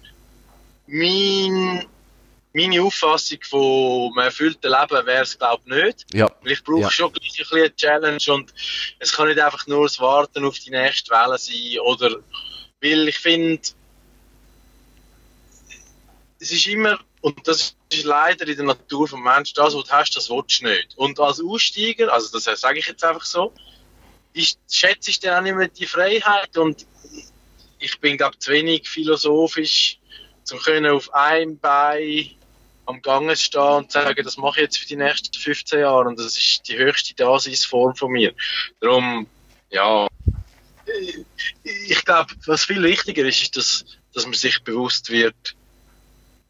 mein, 0.86 1.86
meine 2.56 2.82
Auffassung 2.82 3.38
von 3.42 4.12
einem 4.12 4.26
erfüllten 4.28 4.70
Leben 4.70 5.06
wäre 5.06 5.22
es, 5.22 5.38
glaube 5.38 5.62
ich, 5.66 5.84
nicht. 5.84 6.06
Ja. 6.14 6.30
Weil 6.42 6.52
ich 6.52 6.64
brauche 6.64 6.80
Ja. 6.80 6.90
schon 6.90 7.12
gleich 7.12 7.30
ein 7.30 7.36
bisschen 7.36 7.58
eine 7.58 7.76
Challenge 7.76 8.24
und 8.28 8.54
es 8.98 9.12
kann 9.12 9.28
nicht 9.28 9.38
einfach 9.38 9.66
nur 9.66 9.84
das 9.84 10.00
Warten 10.00 10.44
auf 10.44 10.58
die 10.58 10.70
nächste 10.70 11.10
Welle 11.10 11.36
sein 11.38 11.78
oder, 11.80 12.16
weil 12.80 13.08
ich 13.08 13.18
finde, 13.18 13.60
es 16.40 16.50
ist 16.50 16.66
immer, 16.66 16.98
und 17.20 17.46
das 17.46 17.76
ist 17.92 18.04
leider 18.04 18.46
in 18.46 18.56
der 18.56 18.66
Natur 18.66 19.06
vom 19.06 19.22
Menschen, 19.22 19.54
das, 19.54 19.74
was 19.74 19.84
du 19.84 19.90
hast, 19.90 20.16
das 20.16 20.30
willst 20.30 20.62
du 20.62 20.66
nicht. 20.66 20.96
Und 20.96 21.20
als 21.20 21.42
Aussteiger, 21.42 22.12
also 22.12 22.38
das 22.38 22.60
sage 22.60 22.78
ich 22.78 22.86
jetzt 22.86 23.04
einfach 23.04 23.24
so, 23.24 23.52
ich 24.32 24.56
schätze 24.70 25.10
ich 25.10 25.20
dann 25.20 25.38
auch 25.38 25.42
nicht 25.42 25.56
mehr 25.56 25.68
die 25.68 25.86
Freiheit 25.86 26.56
und 26.56 26.86
ich 27.78 27.98
bin, 28.00 28.16
glaube 28.16 28.38
zu 28.38 28.50
wenig 28.50 28.88
philosophisch, 28.88 29.98
zum 30.44 30.58
können 30.58 30.92
auf 30.92 31.12
einem 31.12 31.58
Bein 31.58 32.30
am 32.86 33.02
Gange 33.02 33.36
stehen 33.36 33.60
und 33.60 33.92
sagen, 33.92 34.24
das 34.24 34.36
mache 34.36 34.60
ich 34.60 34.64
jetzt 34.64 34.78
für 34.78 34.86
die 34.86 34.96
nächsten 34.96 35.36
15 35.36 35.80
Jahre 35.80 36.08
und 36.08 36.18
das 36.18 36.36
ist 36.36 36.62
die 36.68 36.78
höchste 36.78 37.14
Daseinsform 37.14 37.94
von 37.94 38.12
mir. 38.12 38.32
Darum, 38.80 39.26
ja, 39.70 40.06
ich 41.64 42.04
glaube, 42.04 42.32
was 42.46 42.64
viel 42.64 42.82
wichtiger 42.82 43.24
ist, 43.24 43.42
ist, 43.42 43.56
dass, 43.56 43.84
dass 44.14 44.24
man 44.24 44.34
sich 44.34 44.62
bewusst 44.62 45.10
wird, 45.10 45.56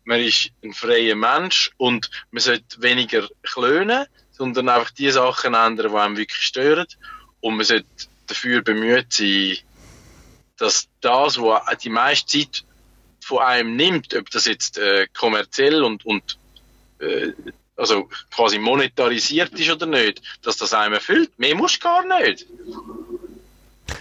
man 0.04 0.20
ist 0.20 0.50
ein 0.62 0.72
freier 0.72 1.16
Mensch 1.16 1.72
und 1.78 2.10
man 2.30 2.40
sollte 2.40 2.80
weniger 2.80 3.28
klönen, 3.42 4.06
sondern 4.30 4.68
einfach 4.68 4.90
die 4.92 5.10
Sachen 5.10 5.54
ändern, 5.54 5.90
die 5.90 5.98
einem 5.98 6.16
wirklich 6.16 6.42
stören. 6.42 6.86
Und 7.40 7.56
man 7.56 7.64
sollte 7.64 7.86
dafür 8.26 8.62
bemüht 8.62 9.12
sein, 9.12 9.56
dass 10.58 10.88
das, 11.00 11.38
was 11.38 11.78
die 11.78 11.90
meiste 11.90 12.38
Zeit 12.38 12.64
von 13.26 13.40
einem 13.40 13.74
nimmt, 13.74 14.14
ob 14.14 14.30
das 14.30 14.46
jetzt 14.46 14.78
äh, 14.78 15.08
kommerziell 15.12 15.82
und, 15.82 16.06
und 16.06 16.38
äh, 17.00 17.32
also 17.76 18.08
quasi 18.30 18.58
monetarisiert 18.58 19.52
ist 19.58 19.70
oder 19.70 19.86
nicht, 19.86 20.22
dass 20.42 20.56
das 20.56 20.72
einem 20.72 20.94
erfüllt. 20.94 21.36
Mehr 21.36 21.56
musst 21.56 21.76
du 21.76 21.80
gar 21.80 22.20
nicht. 22.20 22.46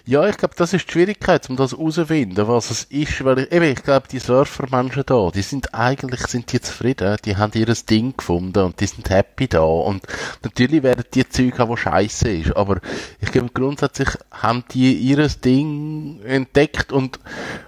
Ja, 0.07 0.27
ich 0.29 0.38
glaube, 0.38 0.53
das 0.55 0.71
ist 0.71 0.88
die 0.88 0.91
Schwierigkeit, 0.91 1.50
um 1.50 1.55
das 1.55 1.71
herauszufinden, 1.71 2.47
was 2.47 2.69
es 2.69 2.83
ist, 2.83 3.25
weil 3.25 3.39
ich, 3.39 3.51
eben, 3.51 3.65
ich 3.65 3.81
glaube, 3.81 4.07
die 4.07 4.19
Surfermenschen 4.19 5.01
da, 5.03 5.31
die 5.33 5.41
sind 5.41 5.74
eigentlich, 5.74 6.21
sind 6.27 6.53
die 6.53 6.62
zufrieden, 6.62 7.17
die 7.25 7.38
haben 7.38 7.51
ihr 7.55 7.65
Ding 7.65 8.15
gefunden 8.15 8.65
und 8.65 8.79
die 8.79 8.85
sind 8.85 9.09
happy 9.09 9.47
da 9.47 9.63
und 9.63 10.03
natürlich 10.43 10.83
werden 10.83 11.05
die 11.12 11.27
Zeug 11.27 11.57
haben, 11.57 11.69
wo 11.69 11.75
scheiße 11.75 12.29
ist, 12.29 12.55
aber 12.55 12.81
ich 13.19 13.31
glaube, 13.31 13.50
grundsätzlich 13.51 14.09
haben 14.29 14.63
die 14.71 14.93
ihr 14.93 15.27
Ding 15.27 16.21
entdeckt 16.24 16.91
und, 16.91 17.19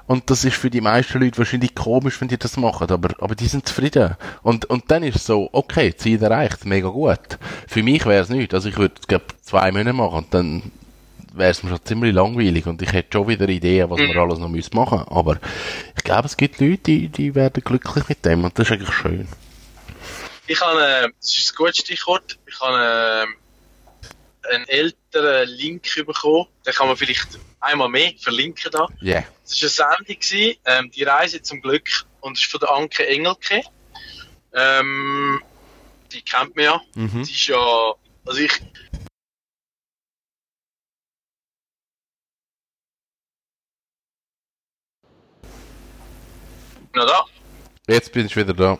und 0.05 0.29
das 0.29 0.45
ist 0.45 0.57
für 0.57 0.69
die 0.69 0.81
meisten 0.81 1.19
Leute 1.19 1.39
wahrscheinlich 1.39 1.73
komisch, 1.73 2.21
wenn 2.21 2.27
die 2.27 2.37
das 2.37 2.55
machen, 2.55 2.91
aber, 2.91 3.15
aber 3.17 3.33
die 3.33 3.47
sind 3.47 3.67
zufrieden 3.67 4.15
und, 4.43 4.65
und 4.65 4.91
dann 4.91 5.01
ist 5.01 5.15
es 5.15 5.25
so, 5.25 5.49
okay, 5.53 5.95
Ziel 5.97 6.21
erreicht, 6.21 6.65
mega 6.65 6.89
gut. 6.89 7.39
Für 7.67 7.81
mich 7.81 8.05
wäre 8.05 8.21
es 8.21 8.29
nicht, 8.29 8.53
also 8.53 8.69
ich 8.69 8.77
würde, 8.77 8.93
glaube 9.07 9.25
zwei 9.41 9.71
Monate 9.71 9.93
machen 9.93 10.17
und 10.17 10.33
dann 10.35 10.71
wäre 11.33 11.51
es 11.51 11.63
mir 11.63 11.69
schon 11.69 11.85
ziemlich 11.85 12.13
langweilig 12.13 12.65
und 12.65 12.81
ich 12.81 12.91
hätte 12.91 13.17
schon 13.17 13.27
wieder 13.27 13.47
Ideen, 13.47 13.89
was 13.89 13.99
wir 13.99 14.15
alles 14.15 14.39
noch 14.39 14.49
müssen 14.49 14.75
machen 14.75 14.99
müssen. 14.99 15.11
Aber 15.11 15.39
ich 15.95 16.03
glaube, 16.03 16.27
es 16.27 16.37
gibt 16.37 16.59
Leute, 16.59 16.77
die, 16.77 17.09
die 17.09 17.35
werden 17.35 17.63
glücklich 17.63 18.07
mit 18.07 18.25
dem 18.25 18.43
und 18.43 18.57
das 18.57 18.67
ist 18.67 18.73
eigentlich 18.73 18.93
schön. 18.93 19.27
Ich 20.47 20.61
habe, 20.61 20.81
äh, 20.81 21.09
das 21.19 21.37
ist 21.37 21.51
ein 21.51 21.55
gutes 21.55 21.77
Stichwort, 21.77 22.37
ich 22.45 22.59
habe 22.59 23.27
äh, 24.47 24.53
einen 24.55 24.67
älteren 24.67 25.47
Link 25.49 25.83
bekommen, 26.05 26.45
den 26.65 26.73
kann 26.73 26.87
man 26.87 26.95
vielleicht 26.95 27.39
einmal 27.59 27.89
mehr 27.89 28.13
verlinken 28.17 28.71
da. 28.71 28.87
Ja. 29.01 29.15
Yeah. 29.15 29.23
Es 29.45 29.79
war 29.79 29.87
eine 29.87 29.97
Sendung, 29.97 30.21
gewesen, 30.21 30.57
ähm, 30.65 30.91
die 30.91 31.03
Reise 31.03 31.41
zum 31.41 31.61
Glück, 31.61 31.89
und 32.21 32.37
es 32.37 32.43
ist 32.43 32.51
von 32.51 32.59
der 32.59 32.71
Anke 32.71 33.07
Engelke. 33.07 33.61
Ähm, 34.53 35.41
die 36.11 36.21
kennt 36.21 36.55
man 36.55 36.65
ja. 36.65 36.81
Mhm. 36.95 37.23
Die 37.23 37.31
ist 37.31 37.47
ja, 37.47 37.93
also 38.25 38.39
ich, 38.39 38.51
na 46.97 47.05
da. 47.05 47.25
Jetzt 47.87 48.11
bin 48.11 48.25
ich 48.25 48.35
wieder 48.35 48.53
da. 48.53 48.77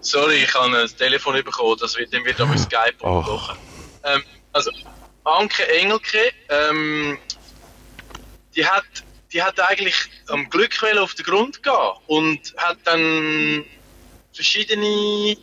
Sorry, 0.00 0.36
ich 0.44 0.54
habe 0.54 0.76
ein 0.76 0.88
Telefon 0.96 1.34
bekommen, 1.44 1.76
das 1.78 1.96
wird, 1.96 2.12
dem 2.12 2.24
wird 2.24 2.40
aber 2.40 2.56
Skype 2.56 2.94
Oh. 3.00 3.18
unterbrochen. 3.18 3.58
Ähm, 4.04 4.22
also, 4.52 4.70
Anke 5.24 5.68
Engelke, 5.68 6.32
ähm, 6.48 7.18
die 8.56 8.64
hat, 8.64 8.84
die 9.32 9.42
hat 9.42 9.60
eigentlich 9.60 9.94
am 10.28 10.48
Glück 10.48 10.82
auf 10.98 11.14
den 11.14 11.26
Grund 11.26 11.62
gehen 11.62 11.92
und 12.06 12.54
hat 12.56 12.78
dann 12.84 13.64
verschiedene 14.32 15.36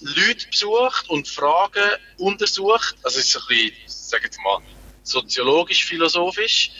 Leute 0.00 0.48
besucht 0.50 1.08
und 1.08 1.28
Fragen 1.28 1.90
untersucht. 2.18 2.96
Also, 3.04 3.20
es 3.20 3.26
ist 3.26 3.32
so 3.32 3.38
ein 3.38 3.46
bisschen, 3.48 3.72
ich 3.86 3.92
sage 3.92 4.24
jetzt 4.24 4.40
mal, 4.42 4.58
soziologisch-philosophisch 5.04 6.72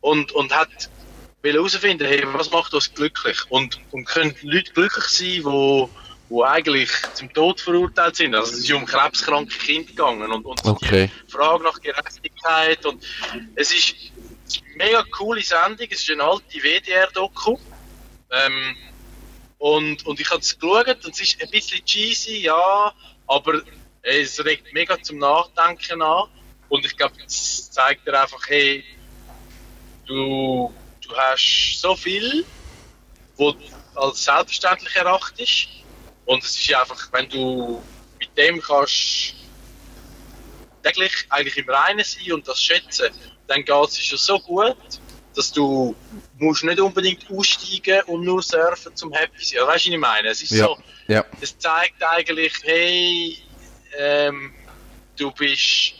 und, 0.00 0.30
und 0.32 0.54
hat 0.54 0.68
will 1.42 1.54
herausfinden, 1.54 2.06
hey, 2.06 2.22
was 2.32 2.50
macht 2.50 2.72
uns 2.74 2.92
glücklich? 2.94 3.38
Und, 3.48 3.78
und 3.90 4.04
können 4.04 4.34
Leute 4.42 4.72
glücklich 4.72 5.04
sein, 5.04 5.44
wo, 5.44 5.90
wo 6.28 6.44
eigentlich 6.44 6.90
zum 7.14 7.32
Tod 7.32 7.60
verurteilt 7.60 8.16
sind? 8.16 8.34
Also 8.34 8.52
es 8.52 8.60
ist 8.60 8.72
um 8.72 8.86
krebskranke 8.86 9.58
Kinder 9.58 9.88
gegangen 9.88 10.30
und, 10.30 10.46
und 10.46 10.64
Okay. 10.64 11.10
die 11.26 11.30
Frage 11.30 11.64
nach 11.64 11.80
Gerechtigkeit 11.80 12.84
und 12.86 13.04
es 13.56 13.72
ist 13.72 13.94
eine 14.56 14.76
mega 14.76 15.04
coole 15.10 15.42
Sendung, 15.42 15.88
es 15.90 16.00
ist 16.00 16.10
eine 16.10 16.24
alte 16.24 16.62
WDR-Doku. 16.62 17.58
Ähm, 18.30 18.76
und, 19.58 20.06
und 20.06 20.18
ich 20.18 20.30
habe 20.30 20.40
es 20.40 20.58
geschaut 20.58 21.04
und 21.04 21.14
es 21.14 21.20
ist 21.20 21.42
ein 21.42 21.50
bisschen 21.50 21.84
cheesy, 21.84 22.42
ja, 22.42 22.92
aber 23.26 23.62
es 24.02 24.44
regt 24.44 24.72
mega 24.72 25.00
zum 25.00 25.18
Nachdenken 25.18 26.02
an. 26.02 26.28
Und 26.68 26.84
ich 26.84 26.96
glaube, 26.96 27.14
es 27.26 27.70
zeigt 27.70 28.06
dir 28.06 28.20
einfach, 28.20 28.42
hey, 28.48 28.82
du, 30.06 30.72
du 31.12 31.18
hast 31.18 31.80
so 31.80 31.96
viel, 31.96 32.46
wo 33.36 33.52
du 33.52 33.64
als 33.94 34.24
selbstverständlich 34.24 34.94
erachtest. 34.96 35.68
Und 36.24 36.44
es 36.44 36.58
ist 36.58 36.74
einfach, 36.74 37.12
wenn 37.12 37.28
du 37.28 37.84
mit 38.18 38.36
dem 38.36 38.60
kannst 38.60 39.34
täglich 40.82 41.12
eigentlich 41.28 41.56
im 41.56 41.68
Reinen 41.68 42.04
sein 42.04 42.32
und 42.32 42.46
das 42.46 42.60
schätzen, 42.60 43.08
dann 43.46 43.64
geht 43.64 43.88
es 43.88 44.04
schon 44.04 44.18
so 44.18 44.38
gut, 44.40 44.76
dass 45.34 45.52
du 45.52 45.96
musst 46.34 46.64
nicht 46.64 46.80
unbedingt 46.80 47.28
aussteigen 47.30 48.02
und 48.06 48.24
nur 48.24 48.42
surfen 48.42 48.94
zum 48.94 49.12
Happy 49.12 49.44
sein. 49.44 49.66
Weißt 49.66 49.86
du, 49.86 49.90
was 49.90 49.94
ich 49.94 49.98
meine? 49.98 50.28
Es 50.28 50.42
ist 50.42 50.50
Ja. 50.52 50.66
so, 50.66 50.78
Ja. 51.08 51.24
es 51.40 51.56
zeigt 51.58 52.02
eigentlich, 52.02 52.52
hey, 52.62 53.38
ähm, 53.96 54.54
du 55.16 55.30
bist 55.32 55.94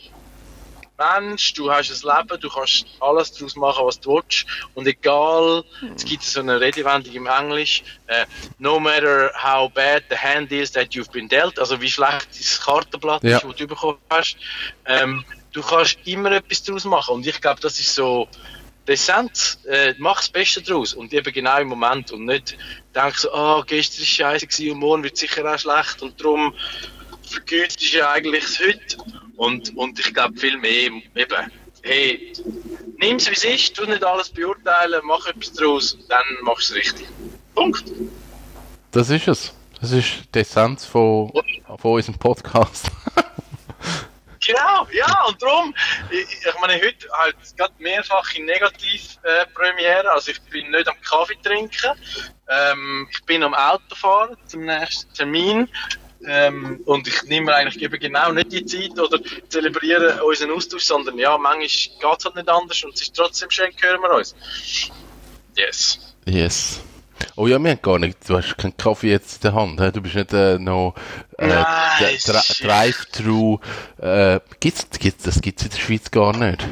Mensch, 0.97 1.53
du 1.53 1.71
hast 1.71 1.89
ein 1.89 2.17
Leben, 2.17 2.39
du 2.39 2.49
kannst 2.49 2.85
alles 2.99 3.31
daraus 3.33 3.55
machen, 3.55 3.85
was 3.85 3.99
du 3.99 4.15
willst. 4.15 4.45
Und 4.75 4.87
egal, 4.87 5.63
es 5.95 6.05
gibt 6.05 6.23
so 6.23 6.39
eine 6.39 6.59
Redewendung 6.59 7.13
im 7.13 7.27
Englisch, 7.27 7.83
äh, 8.07 8.25
no 8.59 8.79
matter 8.79 9.31
how 9.41 9.71
bad 9.73 10.03
the 10.09 10.15
hand 10.15 10.51
is 10.51 10.71
that 10.71 10.89
you've 10.91 11.11
been 11.11 11.27
dealt, 11.27 11.57
also 11.59 11.79
wie 11.81 11.89
schlecht 11.89 12.27
das 12.37 12.61
Kartenblatt 12.61 13.23
Ja. 13.23 13.37
ist, 13.37 13.43
das 13.43 13.55
du 13.55 13.67
bekommen 13.67 13.97
hast, 14.09 14.37
ähm, 14.85 15.25
du 15.51 15.61
kannst 15.61 15.97
immer 16.05 16.31
etwas 16.31 16.63
daraus 16.63 16.85
machen. 16.85 17.15
Und 17.15 17.27
ich 17.27 17.41
glaube, 17.41 17.59
das 17.61 17.79
ist 17.79 17.95
so, 17.95 18.27
die 18.87 18.91
Essenz, 18.93 19.59
äh, 19.65 19.93
mach 19.97 20.17
das 20.17 20.29
Beste 20.29 20.61
draus 20.61 20.93
und 20.93 21.13
eben 21.13 21.33
genau 21.33 21.59
im 21.59 21.69
Moment 21.69 22.11
und 22.11 22.25
nicht 22.25 22.57
denk 22.93 23.15
so, 23.17 23.33
ah, 23.33 23.63
gestern 23.65 24.01
war 24.01 24.05
scheiße 24.05 24.47
gewesen 24.47 24.71
und 24.73 24.79
morgen 24.79 25.03
wird 25.03 25.17
sicher 25.17 25.51
auch 25.51 25.57
schlecht 25.57 26.01
und 26.01 26.19
darum 26.19 26.53
vergütest 27.29 27.93
du 27.93 28.07
eigentlich 28.07 28.43
das 28.43 28.59
heute. 28.59 29.22
Und, 29.35 29.75
und 29.75 29.99
ich 29.99 30.13
glaube 30.13 30.37
viel 30.37 30.57
mehr 30.57 30.71
eben, 30.71 31.03
hey, 31.83 32.33
nimm 32.97 33.17
es 33.17 33.29
wie 33.29 33.33
es 33.33 33.43
ist, 33.43 33.75
tu 33.75 33.85
nicht 33.85 34.03
alles 34.03 34.29
beurteilen, 34.29 35.01
mach 35.03 35.25
etwas 35.27 35.53
draus 35.53 35.93
und 35.93 36.09
dann 36.09 36.23
machst 36.41 36.69
du 36.69 36.75
es 36.75 36.79
richtig. 36.79 37.07
Punkt. 37.55 37.83
Das 38.91 39.09
ist 39.09 39.27
es. 39.27 39.53
Das 39.81 39.91
ist 39.91 40.29
die 40.33 40.39
Essenz 40.39 40.85
von, 40.85 41.31
von 41.77 41.93
unserem 41.93 42.17
Podcast. 42.17 42.89
Genau, 44.45 44.85
ja, 44.91 45.23
und 45.25 45.41
darum, 45.41 45.73
ich, 46.09 46.27
ich 46.45 46.59
meine, 46.59 46.73
heute 46.73 47.07
halt 47.17 47.35
gerade 47.55 47.73
mehrfach 47.79 48.33
in 48.35 48.43
Negativ-Premiere, 48.45 50.11
also 50.11 50.31
ich 50.31 50.41
bin 50.43 50.69
nicht 50.69 50.85
am 50.87 50.99
Kaffee 51.01 51.37
trinken, 51.41 51.91
ähm, 52.49 53.07
ich 53.09 53.23
bin 53.23 53.41
am 53.41 53.53
Autofahren 53.53 54.35
zum 54.47 54.65
nächsten 54.65 55.13
Termin 55.13 55.69
ähm, 56.25 56.81
und 56.85 57.07
ich 57.07 57.23
nehme 57.23 57.47
mir 57.47 57.55
eigentlich 57.55 57.81
eben 57.81 57.99
genau 57.99 58.31
nicht 58.31 58.51
die 58.51 58.65
Zeit 58.65 58.97
oder 58.99 59.19
zelebriere 59.49 60.23
unseren 60.23 60.51
Austausch, 60.51 60.83
sondern 60.83 61.17
ja, 61.17 61.37
manchmal 61.37 61.67
geht 61.67 62.19
es 62.19 62.25
halt 62.25 62.35
nicht 62.35 62.49
anders 62.49 62.83
und 62.83 62.93
es 62.93 63.01
ist 63.01 63.15
trotzdem 63.15 63.49
schön, 63.49 63.69
hören 63.81 64.01
wir 64.01 64.15
uns. 64.15 64.35
Yes. 65.55 65.99
Yes. 66.25 66.79
Oh 67.35 67.47
ja, 67.47 67.57
wir 67.59 67.71
haben 67.71 67.81
gar 67.81 67.99
nicht, 67.99 68.17
du 68.27 68.37
hast 68.37 68.57
keinen 68.57 68.75
Kaffee 68.77 69.09
jetzt 69.11 69.35
in 69.35 69.41
der 69.51 69.53
Hand, 69.53 69.79
du 69.95 70.01
bist 70.01 70.15
nicht 70.15 70.33
äh, 70.33 70.57
noch 70.59 70.95
äh, 71.37 71.63
shit. 71.97 72.27
Drive-Thru, 72.63 73.59
äh, 73.97 74.39
gibt's, 74.59 74.87
gibt's, 74.99 75.23
das 75.23 75.41
gibt's 75.41 75.63
in 75.63 75.69
der 75.69 75.77
Schweiz 75.77 76.11
gar 76.11 76.35
nicht. 76.35 76.65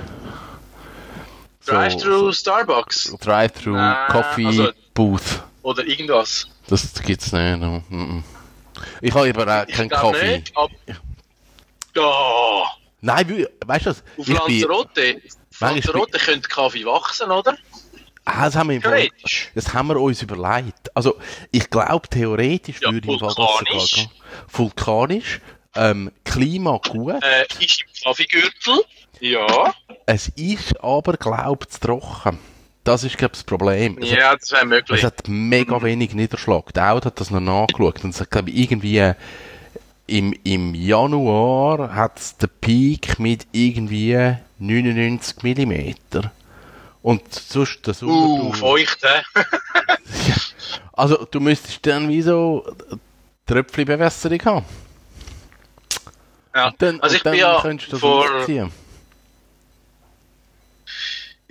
So- 1.62 1.74
Drive-through 1.74 2.34
Starbucks 2.34 3.16
Drive-Thru 3.20 3.76
Coffee 4.10 4.46
also- 4.48 4.72
Booth. 4.94 5.44
oder 5.62 5.86
irgendwas. 5.86 6.48
Das 6.68 6.94
gibt's 7.02 7.32
nicht. 7.32 7.60
No. 7.60 7.84
Mm 7.90 7.96
-mm. 7.96 8.24
Ich 9.02 9.14
habe 9.14 9.30
aber 9.30 9.62
auch 9.62 9.68
Ich 9.68 9.76
keinen 9.76 9.90
Kaffee. 9.90 10.38
Nicht, 10.38 10.58
ab 10.58 10.70
oh, 11.98 12.66
Nein, 13.02 13.48
weißt 13.66 13.86
du 13.86 13.90
was? 13.90 14.04
auf 14.18 14.28
Ich 14.28 14.28
Lanzarote, 14.28 15.22
Lanzarote 15.60 16.20
könnte 16.20 16.48
Kaffee 16.48 16.86
wachsen, 16.86 17.32
oder? 17.32 17.58
ah, 18.26 18.46
das, 18.46 18.56
haben 18.56 18.70
wir 18.70 18.82
Fall, 18.82 19.10
das 19.56 19.74
haben 19.74 19.88
wir 19.90 20.00
uns 20.00 20.22
überlegt. 20.22 20.96
Also, 20.96 21.18
ich 21.52 21.70
glaube, 21.70 22.08
theoretisch 22.08 22.80
Ja, 22.82 22.92
würde 22.92 23.12
im 23.12 23.20
Fall 23.20 23.34
das 23.36 23.90
sogar 23.90 24.12
vulkanisch. 24.52 25.42
Ähm, 25.76 26.12
Klima 26.26 26.80
gut. 26.88 27.24
Äh, 27.24 27.46
ist 27.60 27.82
im 27.82 28.04
Kaffeegürtel. 28.04 28.84
Ja. 29.20 29.74
Es 30.06 30.28
ist 30.30 30.80
aber, 30.84 31.14
glaube 31.14 31.66
ich, 31.70 31.80
trocken. 31.80 32.40
Das 32.84 33.04
ist, 33.04 33.18
glaube 33.18 33.34
ich, 33.34 33.40
das 33.40 33.44
Problem. 33.44 33.98
Es 34.00 34.12
hat- 34.12 34.18
Ja, 34.18 34.36
das 34.36 34.52
wäre 34.52 34.66
möglich. 34.66 35.00
Es 35.00 35.06
hat 35.06 35.28
mega 35.28 35.82
wenig 35.84 36.14
Niederschlag. 36.14 36.74
Der 36.74 36.94
Auto 36.94 37.06
hat 37.06 37.20
das 37.20 37.30
noch 37.30 37.40
nachgeschaut 37.40 38.04
und 38.04 38.12
es 38.12 38.22
hat, 38.22 38.32
glaube 38.32 38.50
ich, 38.50 38.72
irgendwie 38.72 38.98
äh, 38.98 39.14
im, 40.08 40.34
im 40.44 40.74
Januar 40.74 41.94
hat 41.94 42.20
es 42.20 42.38
den 42.38 42.50
Peak 42.60 43.20
mit 43.20 43.48
irgendwie 43.52 44.36
99 44.60 45.44
mm. 45.44 46.22
Und 47.04 47.34
sonst 47.34 47.86
Sommer... 47.86 48.14
Uh, 48.14 48.54
feucht, 48.54 49.00
hä? 49.04 49.22
also 50.94 51.26
du 51.30 51.40
müsstest 51.40 51.86
dann 51.86 52.10
wie 52.10 52.22
so 52.22 52.66
Tröpfchenbewässerung 53.48 54.46
haben. 54.46 54.66
Ja. 56.54 56.74
Dann, 56.78 57.00
also 57.00 57.16
ich 57.16 57.24
dann 57.24 57.32
bin 57.32 57.42
ja 57.42 57.60
könntest 57.62 57.92
du 57.92 57.96
das 57.96 58.02
vor. 58.02 58.26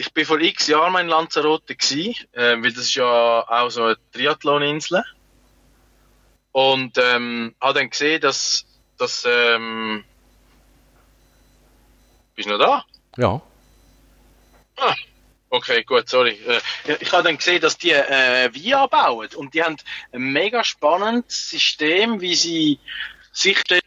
Ich 0.01 0.15
bin 0.15 0.25
vor 0.25 0.41
x 0.41 0.67
Jahren 0.67 0.95
mal 0.95 1.03
in 1.03 1.09
Lanzarote 1.09 1.77
gsi, 1.77 2.17
äh, 2.33 2.57
weil 2.57 2.73
das 2.73 2.85
ist 2.85 2.95
ja 2.95 3.05
auch 3.47 3.69
so 3.69 3.85
eine 3.85 3.99
Triathlon-Insel. 4.13 5.05
Und 6.53 6.97
ähm, 6.97 7.55
habe 7.61 7.79
dann 7.79 7.91
gesehen, 7.91 8.21
dass, 8.23 8.65
dass 8.97 9.27
ähm, 9.29 10.03
bist 12.35 12.49
du 12.49 12.57
noch 12.57 12.59
da? 12.59 12.85
Ja. 13.19 13.43
Ah, 14.77 14.95
okay, 15.51 15.85
gut, 15.85 16.09
sorry. 16.09 16.41
Äh, 16.47 16.97
ich 16.99 17.13
habe 17.13 17.25
dann 17.25 17.37
gesehen, 17.37 17.61
dass 17.61 17.77
die 17.77 17.93
äh, 17.93 18.51
Wein 18.55 18.89
bauen 18.89 19.29
und 19.37 19.53
die 19.53 19.63
haben 19.63 19.77
ein 20.13 20.33
mega 20.33 20.65
spannendes 20.65 21.51
System, 21.51 22.23
wie 22.23 22.35
sie 22.35 22.81
sicherstellen, 23.33 23.83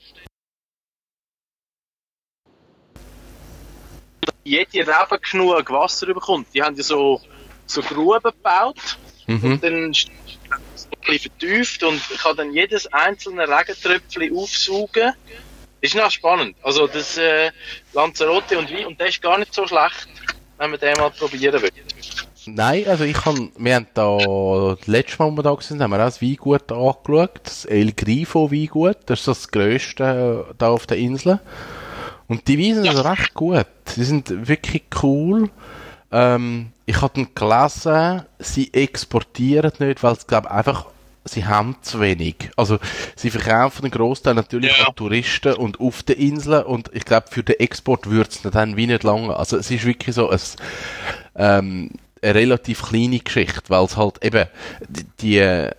dass 4.22 4.33
jede 4.44 4.80
Rebe 4.80 5.20
genug 5.20 5.70
Wasser 5.72 6.08
bekommt. 6.08 6.48
Die 6.54 6.62
haben 6.62 6.76
ja 6.76 6.84
so, 6.84 7.22
so 7.66 7.82
Gruben 7.82 8.22
gebaut 8.22 8.98
Mhm. 9.28 9.54
und 9.54 9.64
dann 9.64 9.74
ein 9.86 9.92
bisschen 11.06 11.32
vertieft 11.32 11.84
und 11.84 12.02
kann 12.22 12.36
dann 12.36 12.54
jedes 12.54 12.92
einzelne 12.92 13.48
Regentröpfchen 13.48 14.36
aufsaugen. 14.36 15.14
Ist 15.82 15.96
noch 15.96 16.12
spannend. 16.12 16.56
Also 16.64 16.88
das 16.88 17.18
äh, 17.18 17.52
Lanzarote 17.94 18.58
und 18.58 18.72
Wein, 18.72 18.86
und 18.88 19.00
der 19.00 19.08
ist 19.08 19.22
gar 19.22 19.38
nicht 19.38 19.54
so 19.54 19.68
schlecht, 19.68 20.08
wenn 20.58 20.72
man 20.72 20.80
den 20.80 20.98
mal 20.98 21.10
probieren 21.12 21.62
will. 21.62 21.72
Nein, 22.46 22.86
also 22.88 23.06
ich 23.06 23.14
kann, 23.14 23.52
wir 23.58 23.76
haben 23.76 23.88
da, 23.94 24.18
das 24.76 24.88
letzte 24.88 25.24
Mal, 25.24 25.48
als 25.48 25.72
wir 25.72 25.78
da 25.78 25.80
waren, 25.80 25.84
haben 25.84 25.92
wir 25.92 26.04
auch 26.04 26.10
das 26.10 26.22
Weingut 26.22 26.72
angeschaut, 26.72 27.40
das 27.44 27.66
El 27.66 27.94
Grifo 27.94 28.52
Weingut, 28.52 28.98
das 29.06 29.20
ist 29.20 29.28
das 29.28 29.48
grösste 29.50 30.46
äh, 30.50 30.54
da 30.58 30.68
auf 30.68 30.86
der 30.86 30.98
Insel. 30.98 31.40
Und 32.34 32.48
die 32.48 32.58
Weine 32.58 32.82
sind 32.82 33.06
recht 33.06 33.36
gut, 33.36 33.68
die 33.96 34.04
sind 34.04 34.48
wirklich 34.48 34.86
cool. 35.04 35.52
Ähm, 36.12 36.72
ich 36.88 37.00
habe 37.00 37.14
dann 37.14 37.28
gelesen, 37.36 38.24
sie 38.40 38.74
exportieren 38.74 39.72
nicht, 39.78 40.02
weil 40.02 40.14
es 40.14 40.26
glaube 40.26 40.50
einfach, 40.50 40.88
sie 41.26 41.46
haben 41.46 41.76
zu 41.84 42.00
wenig. 42.02 42.50
Also 42.58 42.80
sie 43.16 43.30
verkaufen 43.30 43.84
den 43.84 43.92
Großteil 43.92 44.34
natürlich 44.34 44.76
Ja. 44.80 44.88
an 44.88 44.96
Touristen 44.96 45.54
und 45.54 45.80
auf 45.80 46.02
den 46.02 46.18
Inseln 46.18 46.64
und 46.64 46.90
ich 46.94 47.06
glaube 47.06 47.28
für 47.30 47.44
den 47.44 47.60
Export 47.60 48.10
wird 48.10 48.32
es 48.32 48.42
dann 48.42 48.78
wie 48.78 48.88
nicht 48.88 49.04
lange. 49.04 49.36
Also 49.38 49.56
es 49.58 49.70
ist 49.70 49.86
wirklich 49.86 50.16
so 50.16 50.32
ein 50.32 50.40
ähm, 51.36 51.92
eine 52.24 52.34
relativ 52.34 52.82
kleine 52.82 53.20
Geschichte, 53.20 53.62
weil 53.68 53.86
es 53.86 53.96
halt 53.96 54.24
eben 54.26 54.48
die, 54.90 55.06
die 55.22 55.70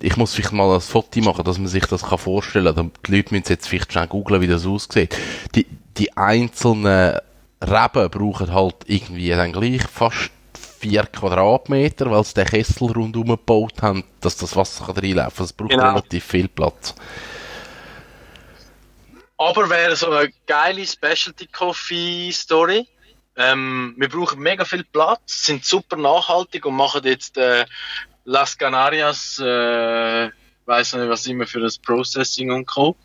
ich 0.00 0.16
muss 0.16 0.32
vielleicht 0.34 0.52
mal 0.52 0.72
ein 0.74 0.80
Foto 0.80 1.20
machen, 1.22 1.44
dass 1.44 1.58
man 1.58 1.66
sich 1.66 1.84
das 1.86 2.04
kann 2.04 2.18
vorstellen 2.18 2.72
kann. 2.74 2.92
Die 3.06 3.16
Leute 3.16 3.34
müssen 3.34 3.48
jetzt 3.48 3.68
vielleicht 3.68 3.92
schnell 3.92 4.06
googeln, 4.06 4.40
wie 4.40 4.46
das 4.46 4.64
aussieht. 4.64 5.16
Die, 5.56 5.66
die 5.98 6.16
einzelnen 6.16 7.18
Reben 7.60 8.10
brauchen 8.10 8.52
halt 8.52 8.76
irgendwie 8.86 9.30
dann 9.30 9.52
gleich 9.52 9.82
fast 9.82 10.30
vier 10.78 11.04
Quadratmeter, 11.06 12.10
weil 12.10 12.22
sie 12.24 12.34
den 12.34 12.46
Kessel 12.46 12.92
rundherum 12.92 13.30
gebaut 13.30 13.82
haben, 13.82 14.04
dass 14.20 14.36
das 14.36 14.54
Wasser 14.54 14.86
kann 14.86 14.96
reinlaufen 14.98 15.36
kann. 15.36 15.44
Es 15.44 15.52
braucht 15.52 15.70
Genau. 15.70 15.88
relativ 15.88 16.24
viel 16.24 16.48
Platz. 16.48 16.94
Aber 19.36 19.70
wäre 19.70 19.94
so 19.96 20.10
eine 20.10 20.32
geile 20.46 20.86
Specialty 20.86 21.46
Coffee 21.46 22.30
Story. 22.32 22.86
Ähm, 23.36 23.94
wir 23.96 24.08
brauchen 24.08 24.40
mega 24.40 24.64
viel 24.64 24.84
Platz, 24.84 25.44
sind 25.44 25.64
super 25.64 25.96
nachhaltig 25.96 26.66
und 26.66 26.74
machen 26.74 27.02
jetzt 27.04 27.36
äh, 27.38 27.64
Las 28.24 28.58
Canarias, 28.58 29.38
äh, 29.38 30.28
weiß 30.66 30.94
nicht, 30.94 31.08
was 31.08 31.26
immer 31.26 31.46
für 31.46 31.60
das 31.60 31.78
Processing 31.78 32.50
und 32.50 32.66
Co. 32.66 32.96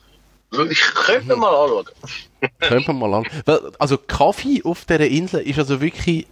Ich 0.70 0.82
könnte 0.94 1.36
Mhm. 1.36 1.42
mal 1.42 1.56
anschauen. 1.56 1.86
Können 2.60 2.88
wir 2.88 2.94
mal 2.94 3.14
an. 3.14 3.26
Weil, 3.46 3.60
also 3.80 3.98
Kaffee 3.98 4.62
auf 4.64 4.86
dieser 4.86 5.08
Insel 5.08 5.42
ist 5.42 5.58
also 5.60 5.80
wirklich 5.82 6.28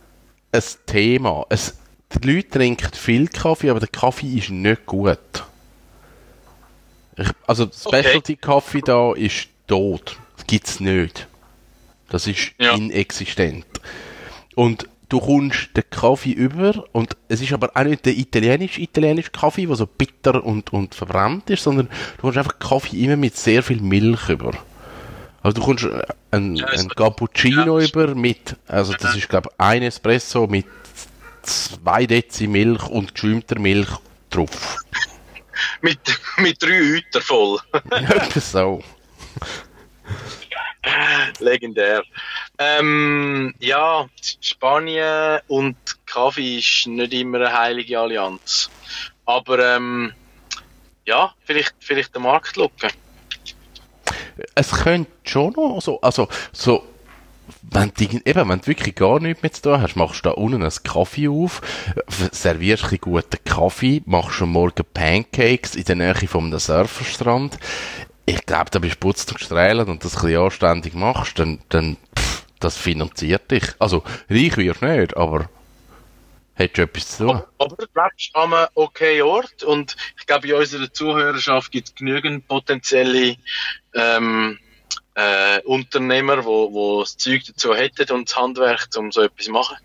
ein 0.51 0.63
Thema. 0.85 1.45
Es, 1.49 1.77
die 2.13 2.27
Leute 2.27 2.49
trinken 2.49 2.91
viel 2.93 3.27
Kaffee, 3.27 3.69
aber 3.69 3.79
der 3.79 3.89
Kaffee 3.89 4.27
ist 4.37 4.49
nicht 4.49 4.85
gut. 4.85 5.17
Ich, 7.17 7.27
also 7.47 7.67
Specialty 7.71 8.35
Kaffee 8.35 8.81
da 8.81 9.13
ist 9.13 9.47
tot. 9.67 10.17
Das 10.37 10.47
gibt's 10.47 10.79
nicht. 10.79 11.27
Das 12.09 12.27
ist 12.27 12.51
Ja. 12.59 12.73
inexistent. 12.75 13.65
Und 14.55 14.87
du 15.11 15.19
kommst 15.19 15.75
den 15.75 15.83
Kaffee 15.89 16.31
über 16.31 16.85
und 16.93 17.17
es 17.27 17.41
ist 17.41 17.51
aber 17.51 17.71
auch 17.75 17.83
nicht 17.83 18.05
der 18.05 18.17
italienisch 18.17 18.77
italienische 18.79 19.31
Kaffee, 19.31 19.65
der 19.65 19.75
so 19.75 19.85
bitter 19.85 20.41
und, 20.43 20.71
und 20.71 20.95
verbrannt 20.95 21.49
ist, 21.49 21.63
sondern 21.63 21.87
du 21.87 22.21
kommst 22.21 22.37
einfach 22.37 22.59
Kaffee 22.59 23.03
immer 23.03 23.17
mit 23.17 23.35
sehr 23.35 23.61
viel 23.61 23.81
Milch 23.81 24.29
über. 24.29 24.53
Also 25.43 25.59
du 25.59 25.65
kommst 25.65 25.83
äh, 25.83 26.01
ein, 26.31 26.55
Ja, 26.55 26.67
ein 26.67 26.87
Cappuccino 26.87 27.79
ja. 27.79 27.87
über 27.87 28.15
mit, 28.15 28.55
also 28.67 28.93
das 28.93 29.15
ist 29.17 29.27
glaube 29.27 29.49
ein 29.57 29.83
Espresso 29.83 30.47
mit 30.47 30.65
zwei 31.41 32.05
Dezi 32.05 32.47
Milch 32.47 32.87
und 32.87 33.13
geschäumter 33.13 33.59
Milch 33.59 33.89
drauf. 34.29 34.77
Mit, 35.81 35.99
mit 36.37 36.61
drei 36.63 36.79
Hütern 36.79 37.21
voll. 37.21 37.59
Etwas 37.91 38.51
so. 38.51 38.81
Legendär. 41.39 42.03
Ähm, 42.63 43.55
ja, 43.59 44.07
Spanien 44.39 45.39
und 45.47 45.75
Kaffee 46.05 46.59
ist 46.59 46.85
nicht 46.85 47.11
immer 47.13 47.39
eine 47.39 47.57
heilige 47.57 47.99
Allianz. 47.99 48.69
Aber 49.25 49.57
ähm, 49.75 50.13
ja, 51.05 51.33
vielleicht, 51.43 51.73
vielleicht 51.79 52.13
den 52.13 52.21
Markt 52.21 52.57
locken. 52.57 52.91
Es 54.53 54.71
könnte 54.71 55.11
schon 55.23 55.53
noch 55.53 55.81
so, 55.81 55.99
also 56.01 56.27
so, 56.51 56.83
wenn 57.63 57.91
du, 57.97 58.03
eben, 58.25 58.49
wenn 58.49 58.59
du 58.59 58.67
wirklich 58.67 58.93
gar 58.93 59.19
nichts 59.19 59.41
mehr 59.41 59.51
zu 59.51 59.61
tun 59.63 59.81
hast, 59.81 59.95
machst 59.95 60.23
du 60.23 60.29
da 60.29 60.35
unten 60.35 60.61
einen 60.61 60.83
Kaffee 60.83 61.29
auf, 61.29 61.61
servierst 62.31 62.83
ein 62.83 62.89
bisschen 62.89 63.01
guten 63.01 63.43
Kaffee, 63.43 64.03
machst 64.05 64.39
am 64.39 64.51
Morgen 64.51 64.85
Pancakes 64.93 65.75
in 65.75 65.85
der 65.85 65.95
Nähe 65.95 66.15
einem 66.15 66.59
Surferstrand. 66.59 67.57
Ich 68.27 68.45
glaube, 68.45 68.69
da 68.69 68.77
bist 68.77 68.95
du 68.95 68.99
putzt 68.99 69.31
und 69.31 69.39
gestrahlt 69.39 69.87
und 69.87 70.05
das 70.05 70.15
ein 70.15 70.21
bisschen 70.21 70.43
anständig 70.43 70.93
machst, 70.93 71.39
dann, 71.39 71.59
dann 71.69 71.97
das 72.63 72.77
finanziert 72.77 73.51
dich. 73.51 73.63
Also, 73.79 74.03
reich 74.29 74.57
wirst 74.57 74.81
du 74.81 74.85
nicht, 74.85 75.17
aber 75.17 75.49
hättest 76.53 76.77
du 76.77 76.81
etwas 76.83 77.17
zu 77.17 77.27
tun. 77.27 77.43
Aber 77.57 77.75
du 77.75 77.87
bleibst 77.87 78.35
an 78.35 78.53
einem 78.53 78.67
okay 78.75 79.21
Ort 79.21 79.63
und 79.63 79.95
ich 80.19 80.25
glaube, 80.25 80.47
in 80.47 80.53
unserer 80.55 80.91
Zuhörerschaft 80.91 81.71
gibt 81.71 81.89
es 81.89 81.95
genügend 81.95 82.47
potenzielle 82.47 83.35
ähm, 83.93 84.59
äh, 85.15 85.59
Unternehmer, 85.61 86.45
wo, 86.45 86.71
wo 86.71 87.01
das 87.01 87.17
Zeug 87.17 87.43
dazu 87.45 87.75
hätten 87.75 88.11
und 88.11 88.29
das 88.29 88.37
Handwerk, 88.37 88.87
um 88.97 89.11
so 89.11 89.21
etwas 89.21 89.45
zu 89.45 89.51
machen. 89.51 89.77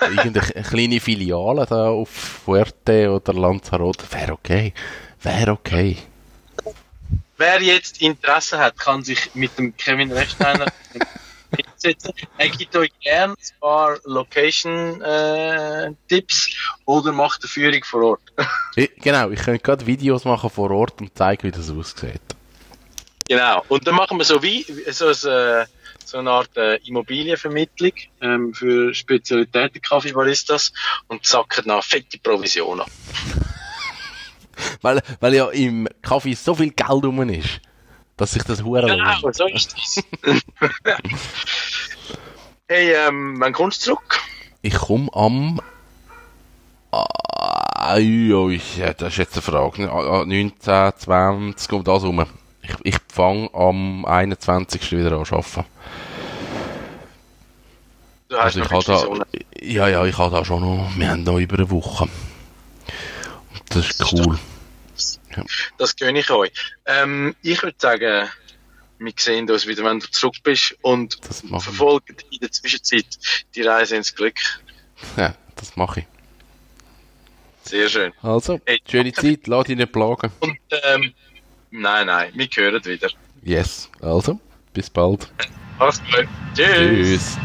Irgendeine 0.00 0.40
kleine 0.68 1.00
Filiale 1.00 1.66
da 1.66 1.88
auf 1.88 2.08
Fuerte 2.08 3.10
oder 3.10 3.32
Lanzarote 3.32 4.04
wäre 4.12 4.32
okay. 4.32 4.72
Wäre 5.20 5.52
okay. 5.52 5.98
Wer 7.36 7.60
jetzt 7.60 8.00
Interesse 8.00 8.58
hat, 8.58 8.78
kann 8.78 9.02
sich 9.02 9.34
mit 9.34 9.58
dem 9.58 9.76
Kevin 9.76 10.12
Rechsteiner 10.12 10.66
umsetzen. 10.92 11.20
Er 12.38 12.48
gibt 12.48 12.74
euch 12.76 12.90
gerne 13.00 13.34
ein 13.34 13.60
paar 13.60 13.98
Location-Tipps 14.04 16.56
oder 16.84 17.12
macht 17.12 17.42
eine 17.42 17.48
Führung 17.48 17.84
vor 17.84 18.02
Ort. 18.02 18.20
Ich, 18.76 18.90
genau, 18.96 19.30
ich 19.30 19.40
könnte 19.40 19.60
gerade 19.60 19.86
Videos 19.86 20.24
machen 20.24 20.50
vor 20.50 20.68
Ort 20.72 21.00
und 21.00 21.16
zeigen, 21.16 21.44
wie 21.44 21.52
das 21.52 21.70
aussieht. 21.70 22.20
genau. 23.28 23.62
Und 23.68 23.86
dann 23.86 23.94
machen 23.94 24.18
wir 24.18 24.24
so 24.24 24.42
wie 24.42 24.66
so, 24.90 25.06
ein, 25.06 25.12
äh, 25.12 25.64
so 26.04 26.18
eine 26.18 26.30
Art 26.32 26.56
äh, 26.56 26.78
Immobilienvermittlung 26.78 27.92
ähm, 28.20 28.52
für 28.52 28.92
Spezialitäten 28.92 29.80
Kaffeebaristas 29.80 30.72
und 31.06 31.24
sacken 31.24 31.68
nach 31.68 31.84
fette 31.84 32.18
Provision 32.18 32.80
ab. 32.80 32.90
Weil, 34.82 35.02
weil 35.18 35.34
ja 35.34 35.48
im 35.50 35.88
Kaffee 36.00 36.34
so 36.34 36.54
viel 36.54 36.70
Geld 36.70 37.04
rum 37.04 37.28
ist, 37.28 37.60
dass 38.16 38.32
sich 38.32 38.42
das 38.44 38.62
hure 38.62 38.86
Genau, 38.86 39.12
lohnt. 39.22 39.34
so 39.34 39.46
ist 39.46 39.72
das. 39.72 40.04
hey, 42.68 42.92
ähm, 42.94 43.36
wann 43.40 43.52
kommst 43.52 43.82
du 43.82 43.90
zurück? 43.92 44.20
Ich 44.62 44.74
komme 44.74 45.08
am. 45.12 45.60
Ah, 46.92 47.98
ja, 47.98 48.92
das 48.92 49.08
ist 49.12 49.16
jetzt 49.18 49.34
eine 49.34 49.42
Frage. 49.42 49.90
Ah, 49.90 50.24
19, 50.24 50.92
20, 50.96 51.72
um 51.72 51.84
das 51.84 52.02
rum. 52.02 52.24
Ich, 52.62 52.74
ich 52.84 52.96
fange 53.12 53.50
am 53.52 54.04
21. 54.06 54.92
wieder 54.92 55.18
an 55.18 55.24
zu 55.24 55.34
arbeiten. 55.34 55.64
Du 58.28 58.36
hast 58.36 58.56
Also 58.56 58.60
ich 58.60 58.70
habe 58.70 58.84
da, 58.84 59.26
ja, 59.60 59.88
ja, 59.88 60.04
ich 60.06 60.16
habe 60.16 60.34
da 60.34 60.44
schon 60.44 60.60
noch, 60.60 60.90
wir 60.96 61.10
haben 61.10 61.24
noch 61.24 61.38
über 61.38 61.56
eine 61.56 61.70
Woche. 61.70 62.04
Und 62.04 63.62
das 63.68 63.90
ist 63.90 64.00
Das 64.00 64.12
ist 64.12 64.26
cool. 64.94 65.34
Sonne. 65.34 65.46
Das 65.78 65.96
gönne 65.96 66.20
ich 66.20 66.30
euch. 66.30 66.52
Ähm, 66.86 67.34
ich 67.42 67.62
würde 67.62 67.76
sagen, 67.78 68.28
wir 68.98 69.12
sehen 69.16 69.50
uns 69.50 69.66
wieder, 69.66 69.84
wenn 69.84 70.00
du 70.00 70.10
zurück 70.10 70.36
bist 70.42 70.76
und 70.82 71.18
Das 71.28 71.40
verfolgen 71.40 72.16
in 72.30 72.38
der 72.40 72.50
Zwischenzeit 72.52 73.06
die 73.54 73.62
Reise 73.62 73.96
ins 73.96 74.14
Glück. 74.14 74.36
Ja, 75.16 75.34
das 75.56 75.76
mache 75.76 76.00
ich. 76.00 76.06
Sehr 77.64 77.88
schön. 77.88 78.12
Also, 78.22 78.60
Hey, 78.66 78.80
schöne. 78.88 79.12
Zeit, 79.12 79.46
lass 79.46 79.64
dich 79.64 79.76
nicht 79.76 79.92
plagen. 79.92 80.30
Und 80.40 80.58
ähm, 80.84 81.12
nein, 81.70 82.06
nein, 82.06 82.30
wir 82.34 82.48
hören 82.54 82.84
wieder. 82.84 83.08
Yes, 83.42 83.90
also, 84.00 84.38
bis 84.72 84.90
bald. 84.90 85.28
Mach's 85.78 86.00
gut. 86.04 86.28
Tschüss. 86.54 87.36
Tschüss. 87.36 87.38